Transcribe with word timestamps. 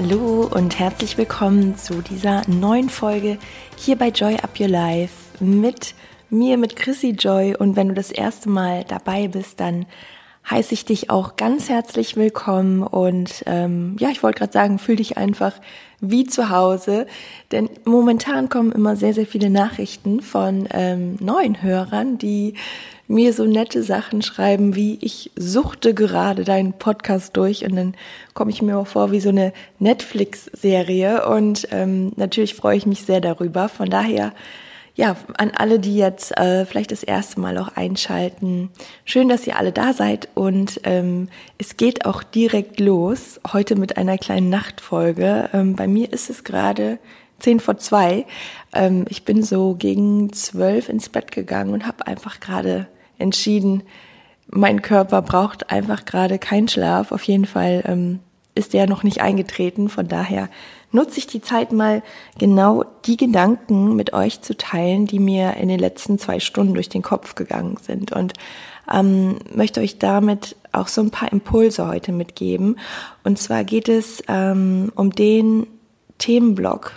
Hallo 0.00 0.48
und 0.48 0.78
herzlich 0.78 1.18
willkommen 1.18 1.76
zu 1.76 2.02
dieser 2.02 2.48
neuen 2.48 2.88
Folge 2.88 3.36
hier 3.76 3.98
bei 3.98 4.10
Joy 4.10 4.36
Up 4.36 4.60
Your 4.60 4.68
Life 4.68 5.12
mit 5.40 5.96
mir, 6.30 6.56
mit 6.56 6.76
Chrissy 6.76 7.16
Joy. 7.18 7.56
Und 7.56 7.74
wenn 7.74 7.88
du 7.88 7.94
das 7.94 8.12
erste 8.12 8.48
Mal 8.48 8.84
dabei 8.84 9.26
bist, 9.26 9.58
dann 9.58 9.86
heiße 10.50 10.74
ich 10.74 10.84
dich 10.84 11.10
auch 11.10 11.36
ganz 11.36 11.68
herzlich 11.68 12.16
willkommen. 12.16 12.82
Und 12.82 13.42
ähm, 13.46 13.96
ja, 13.98 14.10
ich 14.10 14.22
wollte 14.22 14.38
gerade 14.38 14.52
sagen, 14.52 14.78
fühl 14.78 14.96
dich 14.96 15.16
einfach 15.16 15.52
wie 16.00 16.24
zu 16.24 16.50
Hause. 16.50 17.06
Denn 17.52 17.68
momentan 17.84 18.48
kommen 18.48 18.72
immer 18.72 18.96
sehr, 18.96 19.14
sehr 19.14 19.26
viele 19.26 19.50
Nachrichten 19.50 20.20
von 20.20 20.68
ähm, 20.72 21.16
neuen 21.20 21.62
Hörern, 21.62 22.18
die 22.18 22.54
mir 23.08 23.32
so 23.32 23.44
nette 23.44 23.82
Sachen 23.82 24.20
schreiben, 24.22 24.74
wie 24.74 24.98
ich 25.00 25.30
suchte 25.34 25.94
gerade 25.94 26.44
deinen 26.44 26.74
Podcast 26.74 27.36
durch 27.38 27.64
und 27.64 27.74
dann 27.74 27.94
komme 28.34 28.50
ich 28.50 28.60
mir 28.60 28.76
auch 28.76 28.86
vor 28.86 29.10
wie 29.10 29.20
so 29.20 29.30
eine 29.30 29.54
Netflix-Serie 29.78 31.26
und 31.26 31.68
ähm, 31.70 32.12
natürlich 32.16 32.54
freue 32.54 32.76
ich 32.76 32.84
mich 32.84 33.04
sehr 33.04 33.22
darüber. 33.22 33.70
Von 33.70 33.88
daher, 33.88 34.34
ja, 34.98 35.14
an 35.36 35.52
alle, 35.54 35.78
die 35.78 35.96
jetzt 35.96 36.36
äh, 36.36 36.66
vielleicht 36.66 36.90
das 36.90 37.04
erste 37.04 37.38
Mal 37.38 37.56
auch 37.58 37.68
einschalten, 37.76 38.70
schön, 39.04 39.28
dass 39.28 39.46
ihr 39.46 39.56
alle 39.56 39.70
da 39.70 39.92
seid 39.92 40.28
und 40.34 40.80
ähm, 40.82 41.28
es 41.56 41.76
geht 41.76 42.04
auch 42.04 42.24
direkt 42.24 42.80
los, 42.80 43.40
heute 43.52 43.76
mit 43.76 43.96
einer 43.96 44.18
kleinen 44.18 44.50
Nachtfolge. 44.50 45.50
Ähm, 45.52 45.76
bei 45.76 45.86
mir 45.86 46.12
ist 46.12 46.30
es 46.30 46.42
gerade 46.42 46.98
zehn 47.38 47.60
vor 47.60 47.78
zwei. 47.78 48.26
Ähm, 48.72 49.04
ich 49.08 49.24
bin 49.24 49.44
so 49.44 49.76
gegen 49.76 50.32
zwölf 50.32 50.88
ins 50.88 51.08
Bett 51.10 51.30
gegangen 51.30 51.74
und 51.74 51.86
habe 51.86 52.08
einfach 52.08 52.40
gerade 52.40 52.88
entschieden, 53.18 53.84
mein 54.48 54.82
Körper 54.82 55.22
braucht 55.22 55.70
einfach 55.70 56.06
gerade 56.06 56.40
keinen 56.40 56.66
Schlaf. 56.66 57.12
Auf 57.12 57.22
jeden 57.22 57.46
Fall 57.46 57.84
ähm, 57.86 58.18
ist 58.56 58.72
der 58.72 58.88
noch 58.88 59.04
nicht 59.04 59.20
eingetreten. 59.20 59.90
Von 59.90 60.08
daher 60.08 60.48
nutze 60.90 61.18
ich 61.18 61.26
die 61.26 61.40
Zeit 61.40 61.72
mal 61.72 62.02
genau 62.38 62.84
die 63.04 63.16
Gedanken 63.16 63.96
mit 63.96 64.12
euch 64.12 64.40
zu 64.40 64.56
teilen, 64.56 65.06
die 65.06 65.18
mir 65.18 65.54
in 65.54 65.68
den 65.68 65.78
letzten 65.78 66.18
zwei 66.18 66.40
Stunden 66.40 66.74
durch 66.74 66.88
den 66.88 67.02
Kopf 67.02 67.34
gegangen 67.34 67.76
sind 67.80 68.12
und 68.12 68.32
ähm, 68.92 69.38
möchte 69.54 69.80
euch 69.80 69.98
damit 69.98 70.56
auch 70.72 70.88
so 70.88 71.00
ein 71.00 71.10
paar 71.10 71.30
Impulse 71.32 71.86
heute 71.86 72.12
mitgeben. 72.12 72.78
Und 73.24 73.38
zwar 73.38 73.64
geht 73.64 73.88
es 73.88 74.22
ähm, 74.28 74.92
um 74.94 75.12
den 75.12 75.66
Themenblock. 76.18 76.92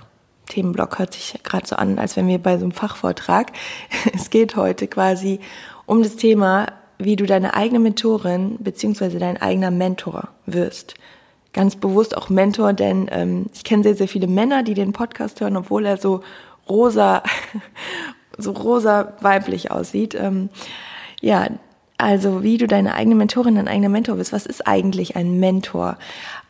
Themenblock 0.49 0.99
hört 0.99 1.13
sich 1.13 1.39
gerade 1.43 1.67
so 1.67 1.75
an, 1.75 1.99
als 1.99 2.15
wenn 2.15 2.27
wir 2.27 2.39
bei 2.39 2.57
so 2.57 2.63
einem 2.63 2.71
Fachvortrag. 2.71 3.51
Es 4.13 4.29
geht 4.29 4.55
heute 4.55 4.87
quasi 4.87 5.39
um 5.85 6.03
das 6.03 6.15
Thema, 6.15 6.67
wie 6.97 7.15
du 7.15 7.25
deine 7.25 7.53
eigene 7.55 7.79
Mentorin 7.79 8.57
beziehungsweise 8.59 9.19
dein 9.19 9.41
eigener 9.41 9.71
Mentor 9.71 10.29
wirst. 10.45 10.95
Ganz 11.53 11.75
bewusst 11.75 12.15
auch 12.15 12.29
Mentor, 12.29 12.73
denn 12.73 13.09
ähm, 13.11 13.47
ich 13.53 13.63
kenne 13.63 13.83
sehr, 13.83 13.95
sehr 13.95 14.07
viele 14.07 14.27
Männer, 14.27 14.63
die 14.63 14.73
den 14.73 14.93
Podcast 14.93 15.41
hören, 15.41 15.57
obwohl 15.57 15.85
er 15.85 15.97
so 15.97 16.21
rosa, 16.69 17.23
so 18.37 18.51
rosa 18.51 19.13
weiblich 19.21 19.71
aussieht. 19.71 20.15
Ähm, 20.15 20.49
ja, 21.19 21.47
also 21.97 22.41
wie 22.41 22.57
du 22.57 22.67
deine 22.67 22.95
eigene 22.95 23.15
Mentorin, 23.15 23.55
dein 23.55 23.67
eigener 23.67 23.89
Mentor 23.89 24.15
bist. 24.15 24.33
Was 24.33 24.45
ist 24.45 24.65
eigentlich 24.65 25.15
ein 25.15 25.39
Mentor? 25.39 25.97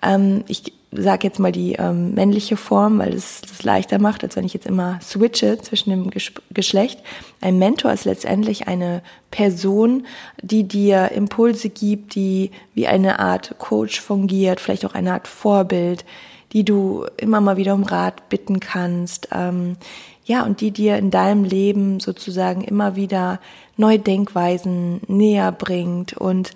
Ähm, 0.01 0.43
ich 0.47 0.73
sage 0.91 1.27
jetzt 1.27 1.39
mal 1.39 1.51
die 1.53 1.73
ähm, 1.73 2.13
männliche 2.13 2.57
Form, 2.57 2.99
weil 2.99 3.13
es 3.13 3.41
das 3.41 3.63
leichter 3.63 3.97
macht, 3.97 4.23
als 4.23 4.35
wenn 4.35 4.45
ich 4.45 4.53
jetzt 4.53 4.67
immer 4.67 4.99
switche 5.01 5.57
zwischen 5.57 5.89
dem 5.89 6.09
Ges 6.09 6.33
Geschlecht. 6.53 6.99
Ein 7.39 7.57
Mentor 7.59 7.93
ist 7.93 8.05
letztendlich 8.05 8.67
eine 8.67 9.01
Person, 9.31 10.05
die 10.41 10.65
dir 10.65 11.11
Impulse 11.11 11.69
gibt, 11.69 12.15
die 12.15 12.51
wie 12.73 12.87
eine 12.87 13.19
Art 13.19 13.55
Coach 13.57 14.01
fungiert, 14.01 14.59
vielleicht 14.59 14.85
auch 14.85 14.93
eine 14.93 15.13
Art 15.13 15.27
Vorbild, 15.27 16.03
die 16.51 16.65
du 16.65 17.05
immer 17.17 17.39
mal 17.39 17.55
wieder 17.55 17.73
um 17.73 17.83
Rat 17.83 18.27
bitten 18.27 18.59
kannst. 18.59 19.29
Ähm, 19.31 19.77
ja, 20.25 20.43
und 20.43 20.61
die 20.61 20.71
dir 20.71 20.97
in 20.97 21.09
deinem 21.09 21.45
Leben 21.45 21.99
sozusagen 21.99 22.61
immer 22.61 22.95
wieder 22.95 23.39
neue 23.77 23.99
Denkweisen 23.99 25.01
näher 25.07 25.51
bringt. 25.51 26.13
Und 26.13 26.51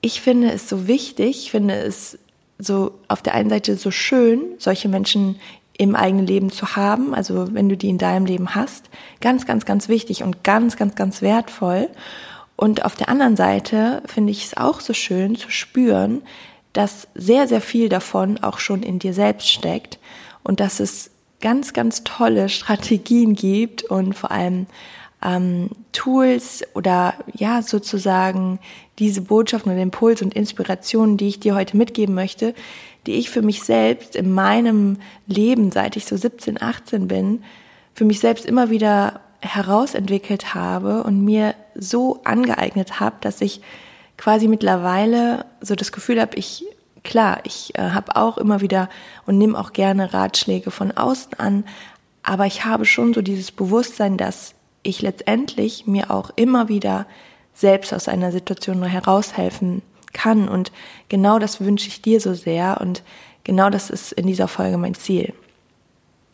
ich 0.00 0.20
finde 0.20 0.52
es 0.52 0.68
so 0.68 0.86
wichtig, 0.86 1.44
ich 1.44 1.50
finde 1.50 1.74
es 1.74 2.18
so 2.58 2.92
auf 3.08 3.22
der 3.22 3.34
einen 3.34 3.50
Seite 3.50 3.76
so 3.76 3.90
schön, 3.90 4.40
solche 4.58 4.88
Menschen 4.88 5.36
im 5.78 5.94
eigenen 5.94 6.26
Leben 6.26 6.50
zu 6.50 6.74
haben, 6.74 7.14
also 7.14 7.54
wenn 7.54 7.68
du 7.68 7.76
die 7.76 7.88
in 7.88 7.98
deinem 7.98 8.26
Leben 8.26 8.54
hast, 8.56 8.90
ganz, 9.20 9.46
ganz, 9.46 9.64
ganz 9.64 9.88
wichtig 9.88 10.24
und 10.24 10.42
ganz, 10.42 10.76
ganz, 10.76 10.96
ganz 10.96 11.22
wertvoll. 11.22 11.88
Und 12.56 12.84
auf 12.84 12.96
der 12.96 13.08
anderen 13.08 13.36
Seite 13.36 14.02
finde 14.06 14.32
ich 14.32 14.44
es 14.44 14.56
auch 14.56 14.80
so 14.80 14.92
schön 14.92 15.36
zu 15.36 15.50
spüren, 15.50 16.22
dass 16.72 17.06
sehr, 17.14 17.46
sehr 17.46 17.60
viel 17.60 17.88
davon 17.88 18.42
auch 18.42 18.58
schon 18.58 18.82
in 18.82 18.98
dir 18.98 19.14
selbst 19.14 19.48
steckt 19.48 20.00
und 20.42 20.58
dass 20.58 20.80
es 20.80 21.10
ganz, 21.40 21.72
ganz 21.72 22.02
tolle 22.02 22.48
Strategien 22.48 23.34
gibt 23.34 23.84
und 23.84 24.14
vor 24.14 24.32
allem 24.32 24.66
ähm, 25.22 25.70
Tools 25.92 26.62
oder 26.74 27.14
ja 27.34 27.62
sozusagen 27.62 28.58
diese 28.98 29.20
Botschaften 29.20 29.72
und 29.72 29.78
Impulse 29.78 30.24
und 30.24 30.34
Inspirationen, 30.34 31.16
die 31.16 31.28
ich 31.28 31.40
dir 31.40 31.54
heute 31.54 31.76
mitgeben 31.76 32.14
möchte, 32.14 32.54
die 33.06 33.14
ich 33.14 33.30
für 33.30 33.42
mich 33.42 33.62
selbst 33.62 34.16
in 34.16 34.32
meinem 34.32 34.98
Leben, 35.26 35.70
seit 35.72 35.96
ich 35.96 36.06
so 36.06 36.16
17, 36.16 36.60
18 36.60 37.08
bin, 37.08 37.42
für 37.94 38.04
mich 38.04 38.20
selbst 38.20 38.46
immer 38.46 38.70
wieder 38.70 39.20
herausentwickelt 39.40 40.54
habe 40.54 41.04
und 41.04 41.24
mir 41.24 41.54
so 41.74 42.20
angeeignet 42.24 43.00
habe, 43.00 43.16
dass 43.20 43.40
ich 43.40 43.60
quasi 44.16 44.48
mittlerweile 44.48 45.46
so 45.60 45.74
das 45.74 45.92
Gefühl 45.92 46.20
habe, 46.20 46.36
ich 46.36 46.64
klar, 47.04 47.40
ich 47.44 47.76
äh, 47.78 47.90
habe 47.90 48.16
auch 48.16 48.36
immer 48.36 48.60
wieder 48.60 48.88
und 49.26 49.38
nehme 49.38 49.58
auch 49.58 49.72
gerne 49.72 50.12
Ratschläge 50.12 50.70
von 50.70 50.90
außen 50.90 51.34
an, 51.38 51.64
aber 52.22 52.46
ich 52.46 52.64
habe 52.64 52.84
schon 52.84 53.14
so 53.14 53.22
dieses 53.22 53.52
Bewusstsein, 53.52 54.16
dass 54.16 54.54
ich 54.82 55.02
letztendlich 55.02 55.86
mir 55.86 56.10
auch 56.10 56.30
immer 56.36 56.68
wieder 56.68 57.06
selbst 57.54 57.92
aus 57.92 58.08
einer 58.08 58.32
Situation 58.32 58.78
nur 58.78 58.88
heraushelfen 58.88 59.82
kann. 60.12 60.48
Und 60.48 60.72
genau 61.08 61.38
das 61.38 61.60
wünsche 61.60 61.88
ich 61.88 62.02
dir 62.02 62.20
so 62.20 62.34
sehr 62.34 62.80
und 62.80 63.02
genau 63.44 63.70
das 63.70 63.90
ist 63.90 64.12
in 64.12 64.26
dieser 64.26 64.48
Folge 64.48 64.78
mein 64.78 64.94
Ziel. 64.94 65.34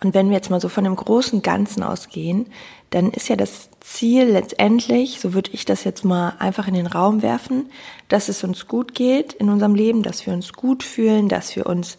Und 0.03 0.13
wenn 0.13 0.29
wir 0.29 0.37
jetzt 0.37 0.51
mal 0.51 0.61
so 0.61 0.69
von 0.69 0.85
dem 0.85 0.97
großen 0.97 1.41
Ganzen 1.41 1.83
ausgehen, 1.83 2.47
dann 2.91 3.11
ist 3.11 3.29
ja 3.29 3.37
das 3.37 3.71
Ziel 3.81 4.25
letztendlich, 4.25 5.19
so 5.19 5.33
würde 5.33 5.51
ich 5.53 5.65
das 5.65 5.85
jetzt 5.85 6.05
mal 6.05 6.35
einfach 6.39 6.69
in 6.69 6.75
den 6.75 6.87
Raum 6.87 7.23
werfen, 7.23 7.71
dass 8.09 8.29
es 8.29 8.45
uns 8.45 8.69
gut 8.69 8.95
geht 8.95 9.33
in 9.33 9.49
unserem 9.49 9.75
Leben, 9.75 10.03
dass 10.03 10.27
wir 10.27 10.35
uns 10.35 10.53
gut 10.53 10.83
fühlen, 10.83 11.29
dass 11.29 11.57
wir 11.57 11.67
uns 11.67 11.99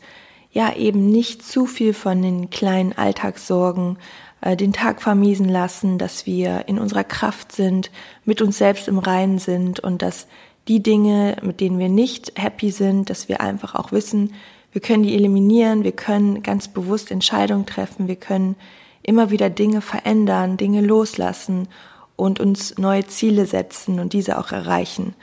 ja 0.51 0.73
eben 0.73 1.09
nicht 1.11 1.45
zu 1.45 1.65
viel 1.65 1.93
von 1.93 2.21
den 2.21 2.49
kleinen 2.49 2.93
Alltagssorgen 2.93 3.97
äh, 4.45 4.55
den 4.55 4.71
Tag 4.71 5.01
vermiesen 5.01 5.49
lassen, 5.49 5.97
dass 5.97 6.25
wir 6.25 6.67
in 6.67 6.79
unserer 6.79 7.03
Kraft 7.03 7.51
sind, 7.51 7.91
mit 8.23 8.41
uns 8.41 8.59
selbst 8.59 8.87
im 8.87 8.99
Reinen 8.99 9.39
sind 9.39 9.79
und 9.79 10.01
dass 10.01 10.27
die 10.67 10.81
Dinge, 10.81 11.37
mit 11.41 11.59
denen 11.59 11.79
wir 11.79 11.89
nicht 11.89 12.31
happy 12.39 12.69
sind, 12.69 13.09
dass 13.09 13.27
wir 13.27 13.41
einfach 13.41 13.75
auch 13.75 13.91
wissen, 13.91 14.33
wir 14.71 14.81
können 14.81 15.03
die 15.03 15.15
eliminieren, 15.15 15.83
wir 15.83 15.93
können 15.93 16.43
ganz 16.43 16.67
bewusst 16.67 17.09
Entscheidungen 17.09 17.65
treffen, 17.65 18.07
wir 18.07 18.17
können 18.17 18.55
immer 19.01 19.31
wieder 19.31 19.49
Dinge 19.49 19.81
verändern, 19.81 20.57
Dinge 20.57 20.81
loslassen 20.81 21.67
und 22.15 22.39
uns 22.39 22.77
neue 22.77 23.07
Ziele 23.07 23.47
setzen 23.47 23.99
und 23.99 24.13
diese 24.13 24.37
auch 24.37 24.51
erreichen. 24.51 25.15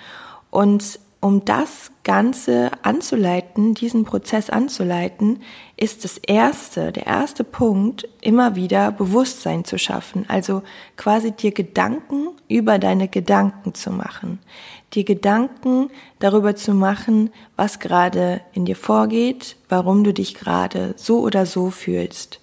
Und 0.51 0.99
um 1.23 1.45
das 1.45 1.93
Ganze 2.03 2.73
anzuleiten, 2.83 3.75
diesen 3.75 4.05
Prozess 4.05 4.51
anzuleiten, 4.51 5.41
ist 5.77 6.03
das 6.03 6.19
erste, 6.19 6.91
der 6.91 7.07
erste 7.07 7.45
Punkt, 7.45 8.09
immer 8.21 8.57
wieder 8.57 8.91
Bewusstsein 8.91 9.65
zu 9.65 9.79
schaffen. 9.79 10.25
Also 10.27 10.63
quasi 10.97 11.31
dir 11.31 11.53
Gedanken 11.53 12.31
über 12.49 12.81
deine 12.81 13.07
Gedanken 13.07 13.73
zu 13.73 13.93
machen. 13.93 14.41
Dir 14.95 15.05
Gedanken 15.05 15.91
darüber 16.19 16.57
zu 16.57 16.75
machen, 16.75 17.31
was 17.55 17.79
gerade 17.79 18.41
in 18.53 18.65
dir 18.65 18.77
vorgeht, 18.77 19.55
warum 19.69 20.03
du 20.03 20.13
dich 20.13 20.35
gerade 20.35 20.95
so 20.97 21.21
oder 21.21 21.47
so 21.47 21.71
fühlst. 21.71 22.41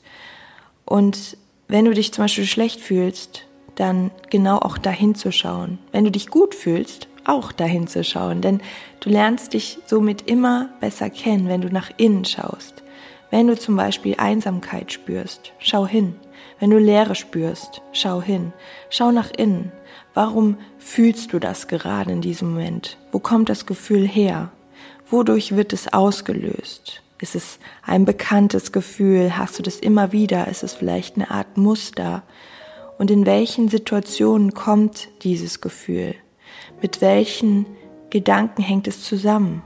Und 0.86 1.36
wenn 1.68 1.84
du 1.84 1.94
dich 1.94 2.14
zum 2.14 2.24
Beispiel 2.24 2.46
schlecht 2.46 2.80
fühlst, 2.80 3.44
dann 3.76 4.12
genau 4.30 4.60
auch 4.60 4.78
dahin 4.78 5.16
zu 5.16 5.34
schauen. 5.34 5.80
Wenn 5.92 6.06
du 6.06 6.12
dich 6.12 6.28
gut 6.28 6.56
fühlst, 6.56 7.09
auch 7.30 7.52
dahin 7.52 7.88
zu 7.88 8.04
schauen, 8.04 8.42
denn 8.42 8.62
du 9.00 9.10
lernst 9.10 9.54
dich 9.54 9.80
somit 9.86 10.30
immer 10.30 10.70
besser 10.80 11.10
kennen, 11.10 11.48
wenn 11.48 11.62
du 11.62 11.70
nach 11.70 11.92
innen 11.98 12.26
schaust. 12.26 12.84
Wenn 13.32 13.48
du 13.48 13.58
zum 13.58 13.76
Beispiel 13.76 14.16
Einsamkeit 14.18 14.92
spürst, 14.92 15.54
schau 15.60 15.86
hin. 15.86 16.16
Wenn 16.60 16.72
du 16.72 16.80
Leere 16.80 17.16
spürst, 17.16 17.82
schau 17.94 18.22
hin. 18.22 18.54
Schau 18.90 19.12
nach 19.12 19.32
innen. 19.32 19.72
Warum 20.14 20.58
fühlst 20.80 21.32
du 21.32 21.40
das 21.40 21.68
gerade 21.68 22.12
in 22.12 22.22
diesem 22.22 22.52
Moment? 22.52 22.98
Wo 23.12 23.20
kommt 23.20 23.50
das 23.50 23.66
Gefühl 23.66 24.08
her? 24.08 24.52
Wodurch 25.10 25.56
wird 25.56 25.74
es 25.74 25.94
ausgelöst? 25.94 27.02
Ist 27.22 27.36
es 27.36 27.60
ein 27.86 28.06
bekanntes 28.06 28.72
Gefühl? 28.72 29.38
Hast 29.38 29.60
du 29.60 29.64
das 29.64 29.78
immer 29.78 30.12
wieder? 30.12 30.48
Ist 30.48 30.64
es 30.64 30.74
vielleicht 30.74 31.16
eine 31.16 31.30
Art 31.30 31.58
Muster? 31.58 32.24
Und 32.98 33.12
in 33.12 33.26
welchen 33.26 33.70
Situationen 33.70 34.54
kommt 34.54 35.10
dieses 35.24 35.62
Gefühl? 35.62 36.16
Mit 36.82 37.02
welchen 37.02 37.66
Gedanken 38.10 38.62
hängt 38.62 38.88
es 38.88 39.04
zusammen? 39.04 39.62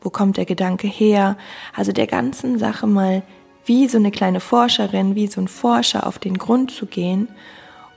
Wo 0.00 0.10
kommt 0.10 0.36
der 0.36 0.44
Gedanke 0.44 0.86
her? 0.86 1.36
Also 1.74 1.92
der 1.92 2.06
ganzen 2.06 2.58
Sache 2.58 2.86
mal 2.86 3.22
wie 3.64 3.88
so 3.88 3.98
eine 3.98 4.12
kleine 4.12 4.40
Forscherin, 4.40 5.14
wie 5.14 5.26
so 5.26 5.40
ein 5.40 5.48
Forscher 5.48 6.06
auf 6.06 6.18
den 6.18 6.38
Grund 6.38 6.70
zu 6.70 6.86
gehen 6.86 7.28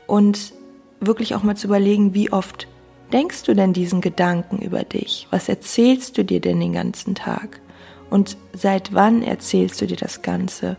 und 0.07 0.53
wirklich 0.99 1.35
auch 1.35 1.43
mal 1.43 1.55
zu 1.55 1.67
überlegen, 1.67 2.13
wie 2.13 2.31
oft 2.31 2.67
denkst 3.13 3.43
du 3.43 3.53
denn 3.53 3.73
diesen 3.73 4.01
Gedanken 4.01 4.57
über 4.59 4.83
dich? 4.83 5.27
Was 5.29 5.47
erzählst 5.47 6.17
du 6.17 6.25
dir 6.25 6.41
denn 6.41 6.59
den 6.59 6.73
ganzen 6.73 7.15
Tag? 7.15 7.61
Und 8.09 8.37
seit 8.53 8.93
wann 8.93 9.21
erzählst 9.21 9.79
du 9.81 9.85
dir 9.85 9.97
das 9.97 10.23
Ganze? 10.23 10.77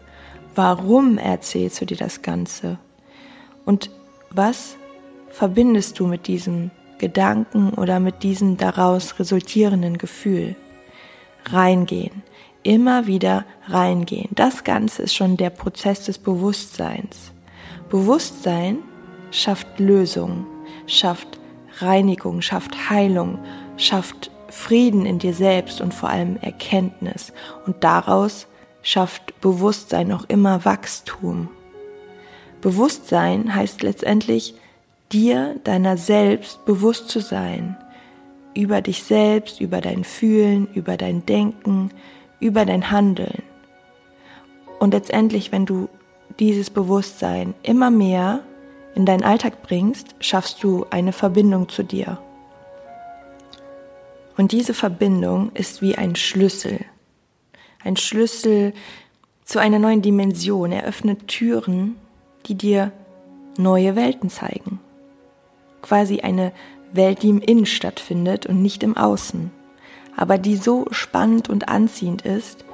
Warum 0.56 1.16
erzählst 1.16 1.81
du 1.81 1.87
dir 1.87 1.96
das 1.96 2.23
Ganze? 2.23 2.78
Und 3.64 3.90
was 4.31 4.76
verbindest 5.28 5.99
du 6.00 6.06
mit 6.06 6.26
diesem 6.26 6.73
Gedanken 7.00 7.70
oder 7.75 7.99
mit 7.99 8.23
diesem 8.23 8.56
daraus 8.56 9.19
resultierenden 9.19 9.99
Gefühl? 9.99 10.55
Reingehen. 11.47 12.23
Immer 12.62 13.06
wieder 13.06 13.44
reingehen. 13.67 14.29
Das 14.32 14.62
Ganze 14.62 15.02
ist 15.02 15.14
schon 15.14 15.37
der 15.37 15.50
Prozess 15.50 16.05
des 16.05 16.19
Bewusstseins. 16.19 17.32
Bewusstsein 17.88 18.79
schafft 19.31 19.81
Lösung, 19.81 20.47
schafft 20.87 21.41
Reinigung, 21.79 22.43
schafft 22.43 22.91
Heilung, 22.91 23.38
schafft 23.76 24.31
Frieden 24.49 25.06
in 25.06 25.19
dir 25.19 25.32
selbst 25.32 25.81
und 25.81 25.94
vor 25.94 26.11
allem 26.11 26.37
Erkenntnis. 26.37 27.32
Und 27.67 27.82
daraus 27.82 28.47
schafft 28.82 29.41
Bewusstsein 29.41 30.12
auch 30.12 30.25
immer 30.29 30.64
Wachstum. 30.64 31.49
Bewusstsein 32.61 33.55
heißt 33.55 33.82
letztendlich, 33.82 34.55
dir 35.12 35.57
deiner 35.65 35.97
selbst 35.97 36.65
bewusst 36.65 37.09
zu 37.09 37.21
sein. 37.21 37.77
Über 38.55 38.81
dich 38.81 39.03
selbst, 39.03 39.61
über 39.61 39.81
dein 39.81 40.05
Fühlen, 40.05 40.69
über 40.75 40.97
dein 40.97 41.25
Denken, 41.27 41.91
über 42.41 42.65
dein 42.65 42.91
Handeln. 42.91 43.43
Und 44.79 44.95
letztendlich, 44.95 45.53
wenn 45.53 45.67
du 45.67 45.89
dieses 46.39 46.71
Bewusstsein 46.71 47.55
immer 47.62 47.91
mehr 47.91 48.41
in 48.95 49.07
deinen 49.07 49.23
Alltag 49.23 49.62
bringst, 49.62 50.15
schaffst 50.21 50.62
du 50.62 50.87
eine 50.91 51.12
Verbindung 51.12 51.69
zu 51.69 51.83
dir. 51.83 52.19
Und 54.37 54.53
diese 54.53 54.75
Verbindung 54.75 55.53
ist 55.53 55.83
wie 55.83 55.97
ein 55.97 56.17
Schlüssel. 56.17 56.81
Ein 57.85 57.97
Schlüssel 57.97 58.73
zu 59.45 59.59
einer 59.59 59.79
neuen 59.79 60.03
Dimension. 60.03 60.73
Er 60.73 60.85
öffnet 60.85 61.29
Türen, 61.29 61.97
die 62.47 62.55
dir 62.55 62.91
neue 63.59 63.97
Welten 63.97 64.31
zeigen. 64.31 64.81
Quasi 65.82 66.21
eine 66.21 66.53
Welt, 66.93 67.23
die 67.23 67.31
im 67.31 67.41
Innen 67.41 67.67
stattfindet 67.67 68.47
und 68.47 68.62
nicht 68.62 68.82
im 68.82 68.97
Außen. 68.97 69.50
Aber 70.17 70.38
die 70.38 70.56
so 70.56 70.87
spannend 70.91 71.49
und 71.49 71.69
anziehend 71.69 72.23
ist, 72.23 72.65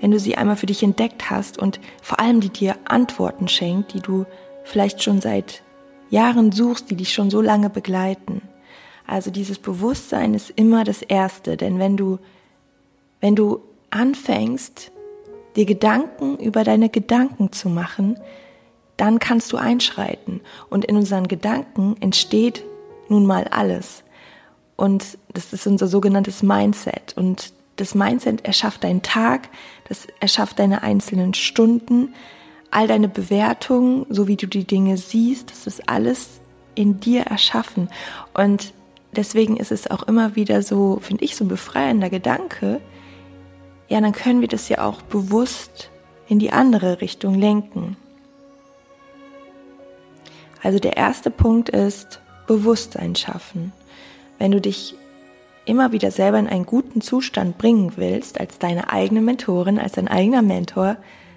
wenn 0.00 0.10
du 0.10 0.18
sie 0.18 0.36
einmal 0.36 0.56
für 0.56 0.66
dich 0.66 0.82
entdeckt 0.82 1.30
hast 1.30 1.58
und 1.58 1.80
vor 2.02 2.20
allem 2.20 2.40
die 2.40 2.50
dir 2.50 2.76
Antworten 2.84 3.48
schenkt, 3.48 3.94
die 3.94 4.00
du 4.00 4.26
vielleicht 4.64 5.02
schon 5.02 5.20
seit 5.20 5.62
Jahren 6.10 6.52
suchst, 6.52 6.90
die 6.90 6.96
dich 6.96 7.12
schon 7.12 7.30
so 7.30 7.40
lange 7.40 7.70
begleiten. 7.70 8.42
Also 9.06 9.30
dieses 9.30 9.58
Bewusstsein 9.58 10.34
ist 10.34 10.50
immer 10.50 10.84
das 10.84 11.02
Erste, 11.02 11.56
denn 11.56 11.78
wenn 11.78 11.96
du, 11.96 12.18
wenn 13.20 13.34
du 13.34 13.60
anfängst, 13.90 14.92
dir 15.56 15.64
Gedanken 15.64 16.36
über 16.36 16.62
deine 16.62 16.88
Gedanken 16.88 17.50
zu 17.52 17.68
machen, 17.68 18.18
dann 18.98 19.18
kannst 19.18 19.52
du 19.52 19.56
einschreiten. 19.56 20.42
Und 20.68 20.84
in 20.84 20.96
unseren 20.96 21.26
Gedanken 21.26 21.96
entsteht 22.00 22.64
nun 23.08 23.24
mal 23.24 23.44
alles. 23.44 24.04
Und 24.76 25.18
das 25.32 25.52
ist 25.52 25.66
unser 25.66 25.88
sogenanntes 25.88 26.42
Mindset. 26.42 27.14
Und 27.16 27.52
das 27.76 27.94
Mindset 27.94 28.44
erschafft 28.44 28.84
deinen 28.84 29.02
Tag, 29.02 29.48
das 29.88 30.06
erschafft 30.20 30.58
deine 30.58 30.82
einzelnen 30.82 31.32
Stunden, 31.32 32.14
all 32.70 32.86
deine 32.86 33.08
Bewertungen, 33.08 34.04
so 34.10 34.26
wie 34.26 34.36
du 34.36 34.46
die 34.46 34.64
Dinge 34.64 34.98
siehst, 34.98 35.50
das 35.50 35.66
ist 35.66 35.88
alles 35.88 36.40
in 36.74 37.00
dir 37.00 37.22
erschaffen. 37.22 37.88
Und 38.34 38.72
deswegen 39.12 39.56
ist 39.56 39.72
es 39.72 39.90
auch 39.90 40.02
immer 40.02 40.36
wieder 40.36 40.62
so, 40.62 40.98
finde 41.00 41.24
ich, 41.24 41.36
so 41.36 41.44
ein 41.44 41.48
befreiender 41.48 42.10
Gedanke. 42.10 42.80
Ja, 43.88 44.00
dann 44.00 44.12
können 44.12 44.40
wir 44.40 44.48
das 44.48 44.68
ja 44.68 44.84
auch 44.84 45.02
bewusst 45.02 45.90
in 46.28 46.38
die 46.38 46.52
andere 46.52 47.00
Richtung 47.00 47.34
lenken. 47.34 47.96
Also 50.62 50.78
der 50.78 50.96
erste 50.96 51.30
Punkt 51.30 51.68
ist 51.68 52.20
Bewusstsein 52.46 53.14
schaffen. 53.14 53.72
Wenn 54.38 54.50
du 54.50 54.60
dich 54.60 54.94
immer 55.64 55.92
wieder 55.92 56.10
selber 56.10 56.38
in 56.38 56.48
einen 56.48 56.66
guten 56.66 57.00
Zustand 57.00 57.58
bringen 57.58 57.92
willst, 57.96 58.40
als 58.40 58.58
deine 58.58 58.90
eigene 58.90 59.20
Mentorin, 59.20 59.78
als 59.78 59.92
dein 59.92 60.08
eigener 60.08 60.42
Mentor, 60.42 60.96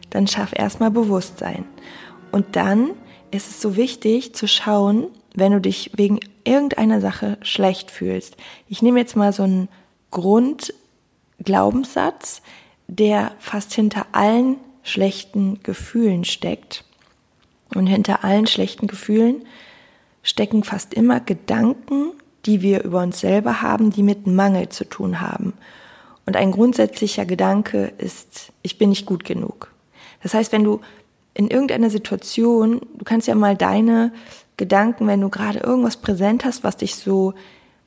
dann 0.09 0.27
schaff 0.27 0.51
erstmal 0.55 0.91
Bewusstsein. 0.91 1.65
Und 2.31 2.55
dann 2.55 2.91
ist 3.31 3.49
es 3.49 3.61
so 3.61 3.75
wichtig 3.75 4.33
zu 4.33 4.47
schauen, 4.47 5.07
wenn 5.33 5.51
du 5.51 5.59
dich 5.59 5.91
wegen 5.95 6.19
irgendeiner 6.43 7.01
Sache 7.01 7.37
schlecht 7.41 7.91
fühlst. 7.91 8.37
Ich 8.67 8.81
nehme 8.81 8.99
jetzt 8.99 9.15
mal 9.15 9.33
so 9.33 9.43
einen 9.43 9.69
Grundglaubenssatz, 10.11 12.41
der 12.87 13.31
fast 13.39 13.73
hinter 13.73 14.05
allen 14.11 14.57
schlechten 14.83 15.63
Gefühlen 15.63 16.25
steckt. 16.25 16.83
Und 17.75 17.87
hinter 17.87 18.23
allen 18.23 18.47
schlechten 18.47 18.87
Gefühlen 18.87 19.45
stecken 20.23 20.63
fast 20.63 20.93
immer 20.93 21.19
Gedanken, 21.19 22.11
die 22.45 22.61
wir 22.61 22.83
über 22.83 23.01
uns 23.01 23.19
selber 23.19 23.61
haben, 23.61 23.91
die 23.91 24.03
mit 24.03 24.27
Mangel 24.27 24.69
zu 24.69 24.85
tun 24.85 25.21
haben. 25.21 25.53
Und 26.25 26.35
ein 26.35 26.51
grundsätzlicher 26.51 27.25
Gedanke 27.25 27.93
ist, 27.97 28.51
ich 28.61 28.77
bin 28.77 28.89
nicht 28.89 29.05
gut 29.05 29.23
genug. 29.23 29.71
Das 30.23 30.33
heißt, 30.33 30.51
wenn 30.51 30.63
du 30.63 30.81
in 31.33 31.49
irgendeiner 31.49 31.89
Situation, 31.89 32.81
du 32.97 33.05
kannst 33.05 33.27
ja 33.27 33.35
mal 33.35 33.55
deine 33.55 34.11
Gedanken, 34.57 35.07
wenn 35.07 35.21
du 35.21 35.29
gerade 35.29 35.59
irgendwas 35.59 35.97
präsent 35.97 36.45
hast, 36.45 36.63
was 36.63 36.77
dich 36.77 36.95
so 36.95 37.33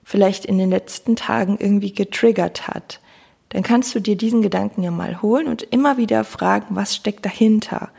vielleicht 0.02 0.44
in 0.44 0.58
den 0.58 0.70
letzten 0.70 1.16
Tagen 1.16 1.56
irgendwie 1.58 1.92
getriggert 1.92 2.68
hat, 2.68 3.00
dann 3.50 3.62
kannst 3.62 3.94
du 3.94 4.00
dir 4.00 4.16
diesen 4.16 4.42
Gedanken 4.42 4.82
ja 4.82 4.90
mal 4.90 5.22
holen 5.22 5.46
und 5.46 5.62
immer 5.62 5.96
wieder 5.96 6.24
fragen, 6.24 6.74
was 6.74 6.94
steckt 6.94 7.24
dahinter. 7.24 7.90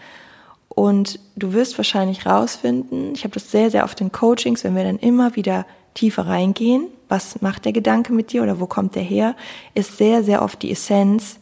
Und 0.76 1.20
du 1.38 1.54
wirst 1.54 1.78
wahrscheinlich 1.78 2.26
rausfinden, 2.26 3.14
ich 3.14 3.24
habe 3.24 3.34
das 3.34 3.50
sehr, 3.50 3.72
sehr 3.72 3.86
oft 3.86 4.00
in 4.02 4.12
Coachings, 4.12 4.66
wenn 4.66 4.76
wir 4.76 4.84
dann 4.84 5.00
immer 5.00 5.36
wieder 5.38 5.66
tiefer 5.94 6.28
reingehen, 6.28 6.88
was 7.08 7.42
macht 7.42 7.64
der 7.64 7.72
Gedanke 7.72 8.12
mit 8.12 8.34
dir 8.34 8.44
oder 8.44 8.60
wo 8.60 8.66
kommt 8.66 8.96
der 8.96 9.04
her, 9.04 9.36
ist 9.74 9.98
sehr, 9.98 10.24
sehr 10.24 10.42
oft 10.42 10.62
die 10.62 10.72
Essenz, 10.72 11.40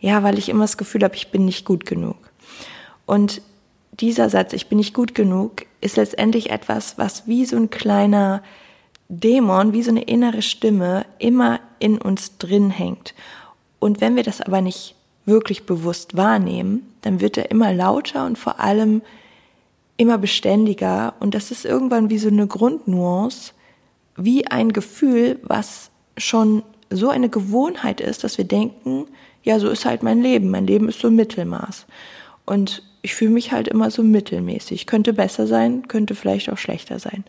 ja, 0.00 0.24
weil 0.24 0.38
ich 0.38 0.48
immer 0.48 0.64
das 0.64 0.76
Gefühl 0.76 1.04
habe, 1.04 1.14
ich 1.14 1.30
bin 1.30 1.44
nicht 1.44 1.64
gut 1.64 1.86
genug. 1.86 2.16
Und 3.06 3.42
dieser 3.92 4.28
Satz, 4.28 4.52
ich 4.52 4.68
bin 4.68 4.78
nicht 4.78 4.92
gut 4.92 5.14
genug, 5.14 5.66
ist 5.80 5.96
letztendlich 5.96 6.50
etwas, 6.50 6.98
was 6.98 7.28
wie 7.28 7.44
so 7.44 7.56
ein 7.56 7.70
kleiner 7.70 8.42
Dämon, 9.08 9.72
wie 9.72 9.82
so 9.82 9.90
eine 9.90 10.02
innere 10.02 10.42
Stimme 10.42 11.06
immer 11.18 11.60
in 11.78 11.98
uns 11.98 12.38
drin 12.38 12.70
hängt. 12.70 13.14
Und 13.78 14.00
wenn 14.00 14.16
wir 14.16 14.24
das 14.24 14.40
aber 14.40 14.60
nicht 14.60 14.93
wirklich 15.26 15.66
bewusst 15.66 16.16
wahrnehmen, 16.16 16.82
dann 17.02 17.20
wird 17.20 17.36
er 17.36 17.50
immer 17.50 17.72
lauter 17.72 18.26
und 18.26 18.38
vor 18.38 18.60
allem 18.60 19.02
immer 19.96 20.18
beständiger. 20.18 21.14
Und 21.20 21.34
das 21.34 21.50
ist 21.50 21.64
irgendwann 21.64 22.10
wie 22.10 22.18
so 22.18 22.28
eine 22.28 22.46
Grundnuance, 22.46 23.52
wie 24.16 24.46
ein 24.46 24.72
Gefühl, 24.72 25.38
was 25.42 25.90
schon 26.16 26.62
so 26.90 27.08
eine 27.08 27.28
Gewohnheit 27.28 28.00
ist, 28.00 28.24
dass 28.24 28.38
wir 28.38 28.44
denken, 28.44 29.06
ja, 29.42 29.58
so 29.58 29.68
ist 29.68 29.84
halt 29.84 30.02
mein 30.02 30.22
Leben. 30.22 30.50
Mein 30.50 30.66
Leben 30.66 30.88
ist 30.88 31.00
so 31.00 31.10
Mittelmaß. 31.10 31.86
Und 32.46 32.82
ich 33.02 33.14
fühle 33.14 33.30
mich 33.30 33.52
halt 33.52 33.68
immer 33.68 33.90
so 33.90 34.02
mittelmäßig. 34.02 34.86
Könnte 34.86 35.12
besser 35.12 35.46
sein, 35.46 35.88
könnte 35.88 36.14
vielleicht 36.14 36.50
auch 36.50 36.58
schlechter 36.58 36.98
sein. 36.98 37.24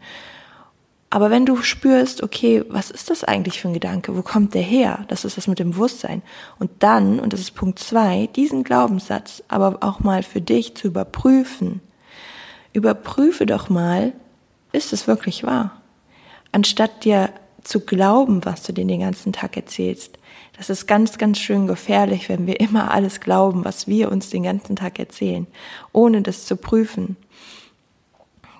Aber 1.09 1.29
wenn 1.29 1.45
du 1.45 1.61
spürst, 1.61 2.23
okay, 2.23 2.63
was 2.67 2.91
ist 2.91 3.09
das 3.09 3.23
eigentlich 3.23 3.61
für 3.61 3.69
ein 3.69 3.73
Gedanke? 3.73 4.17
Wo 4.17 4.21
kommt 4.21 4.53
der 4.53 4.61
her? 4.61 5.05
Das 5.07 5.23
ist 5.23 5.37
das 5.37 5.47
mit 5.47 5.59
dem 5.59 5.71
Bewusstsein. 5.71 6.21
Und 6.59 6.71
dann, 6.79 7.19
und 7.19 7.31
das 7.31 7.39
ist 7.39 7.51
Punkt 7.51 7.79
zwei, 7.79 8.27
diesen 8.35 8.63
Glaubenssatz 8.63 9.43
aber 9.47 9.77
auch 9.81 9.99
mal 9.99 10.23
für 10.23 10.41
dich 10.41 10.75
zu 10.75 10.87
überprüfen. 10.87 11.81
Überprüfe 12.73 13.45
doch 13.45 13.69
mal, 13.69 14.13
ist 14.71 14.91
es 14.91 15.07
wirklich 15.07 15.43
wahr? 15.43 15.81
Anstatt 16.51 17.05
dir 17.05 17.29
zu 17.65 17.81
glauben, 17.81 18.45
was 18.45 18.63
du 18.63 18.73
dir 18.73 18.85
den 18.85 19.01
ganzen 19.01 19.33
Tag 19.33 19.57
erzählst. 19.57 20.19
Das 20.57 20.69
ist 20.69 20.87
ganz, 20.87 21.17
ganz 21.17 21.39
schön 21.39 21.67
gefährlich, 21.67 22.29
wenn 22.29 22.47
wir 22.47 22.59
immer 22.59 22.91
alles 22.91 23.19
glauben, 23.19 23.65
was 23.65 23.87
wir 23.87 24.11
uns 24.11 24.29
den 24.29 24.43
ganzen 24.43 24.75
Tag 24.75 24.99
erzählen, 24.99 25.47
ohne 25.91 26.21
das 26.21 26.45
zu 26.45 26.55
prüfen. 26.55 27.17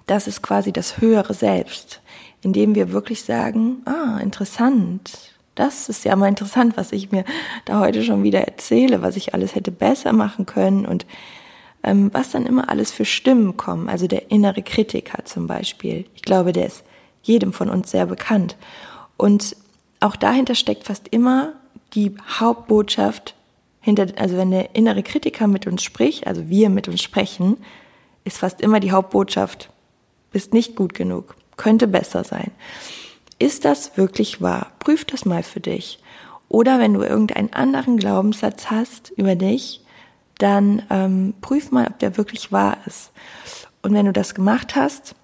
Das 0.08 0.28
ist 0.28 0.42
quasi 0.42 0.74
das 0.74 1.00
höhere 1.00 1.34
Selbst, 1.34 2.02
indem 2.46 2.75
wir 2.75 2.92
wirklich 2.92 3.24
sagen, 3.24 3.82
ah, 3.86 4.20
interessant, 4.20 5.34
das 5.56 5.90
ist 5.90 6.06
ja 6.06 6.16
mal 6.16 6.28
interessant, 6.28 6.78
was 6.78 6.92
ich 6.92 7.12
mir 7.12 7.25
da 7.66 7.80
heute 7.80 8.04
schon 8.04 8.22
wieder 8.22 8.42
erzähle, 8.42 9.02
was 9.02 9.16
ich 9.16 9.34
alles 9.34 9.56
hätte 9.56 9.72
besser 9.72 10.14
machen 10.14 10.46
können 10.46 10.86
und 10.86 11.08
ähm, 11.82 12.12
was 12.14 12.30
dann 12.30 12.46
immer 12.46 12.70
alles 12.70 12.92
für 12.92 13.04
Stimmen 13.04 13.58
kommen. 13.58 13.90
Also 13.90 14.06
der 14.06 14.30
innere 14.30 14.62
Kritiker 14.62 15.25
zum 15.25 15.48
Beispiel. 15.48 16.06
Ich 16.14 16.22
glaube, 16.22 16.52
der 16.52 16.68
ist 16.68 16.84
jedem 17.24 17.52
von 17.52 17.70
uns 17.70 17.90
sehr 17.90 18.06
bekannt. 18.06 18.58
Und 19.18 19.56
auch 20.00 20.16
dahinter 20.16 20.54
steckt 20.54 20.84
fast 20.84 21.08
immer 21.08 21.54
die 21.96 22.16
Hauptbotschaft 22.40 23.34
hinter, 23.82 24.06
also 24.18 24.38
wenn 24.38 24.52
der 24.52 24.75
innere 24.75 25.02
Kritiker 25.02 25.48
mit 25.48 25.66
uns 25.66 25.82
spricht, 25.82 26.28
also 26.28 26.48
wir 26.48 26.70
mit 26.70 26.88
uns 26.88 27.02
sprechen, 27.02 27.58
ist 28.24 28.38
fast 28.38 28.62
immer 28.62 28.80
die 28.80 28.92
Hauptbotschaft, 28.92 29.72
bist 30.32 30.54
nicht 30.54 30.75
gut 30.75 30.94
genug, 30.94 31.36
könnte 31.58 31.88
besser 31.88 32.24
sein. 32.24 32.52
Ist 33.40 33.66
das 33.66 33.98
wirklich 33.98 34.42
wahr? 34.42 34.72
Prüf 34.80 35.06
das 35.06 35.26
mal 35.26 35.44
für 35.44 35.60
dich. 35.60 36.00
Oder 36.48 36.80
wenn 36.80 36.94
du 36.94 37.02
irgendeinen 37.02 37.54
anderen 37.54 37.98
Glaubenssatz 37.98 38.70
hast 38.70 39.12
über 39.18 39.36
dich, 39.36 39.82
dann 40.38 40.84
ähm, 40.90 41.34
prüf 41.42 41.72
mal, 41.72 41.88
ob 41.88 42.00
der 42.00 42.18
wirklich 42.18 42.52
wahr 42.52 42.78
ist. 42.86 43.12
Und 43.82 43.94
wenn 43.94 44.06
du 44.06 44.14
das 44.14 44.36
gemacht 44.36 44.76
hast, 44.76 45.16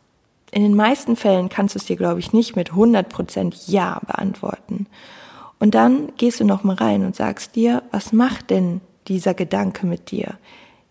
in 0.51 0.63
den 0.63 0.75
meisten 0.75 1.15
Fällen 1.15 1.49
kannst 1.49 1.75
du 1.75 1.79
es 1.79 1.85
dir, 1.85 1.95
glaube 1.95 2.19
ich, 2.19 2.33
nicht 2.33 2.55
mit 2.55 2.71
100% 2.71 3.71
Ja 3.71 4.01
beantworten. 4.05 4.87
Und 5.59 5.75
dann 5.75 6.11
gehst 6.17 6.39
du 6.39 6.43
nochmal 6.43 6.75
rein 6.75 7.05
und 7.05 7.15
sagst 7.15 7.55
dir, 7.55 7.83
was 7.91 8.11
macht 8.11 8.49
denn 8.49 8.81
dieser 9.07 9.33
Gedanke 9.33 9.85
mit 9.85 10.11
dir? 10.11 10.37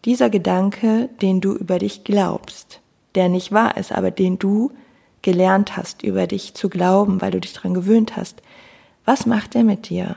Dieser 0.05 0.31
Gedanke, 0.31 1.11
den 1.21 1.41
du 1.41 1.55
über 1.55 1.79
dich 1.79 2.05
glaubst, 2.05 2.81
der 3.15 3.29
nicht 3.29 3.53
wahr 3.53 3.77
ist, 3.77 3.93
aber 3.93 4.11
den 4.11 4.39
du 4.39 4.73
gelernt 5.23 5.77
hast, 5.77 6.03
über 6.03 6.27
dich 6.27 6.55
zu 6.55 6.69
glauben, 6.69 7.21
weil 7.21 7.31
du 7.31 7.41
dich 7.41 7.53
daran 7.53 7.75
gewöhnt 7.75 8.17
hast. 8.17 8.43
Was 9.05 9.27
macht 9.27 9.55
er 9.55 9.65
mit 9.65 9.89
dir? 9.89 10.17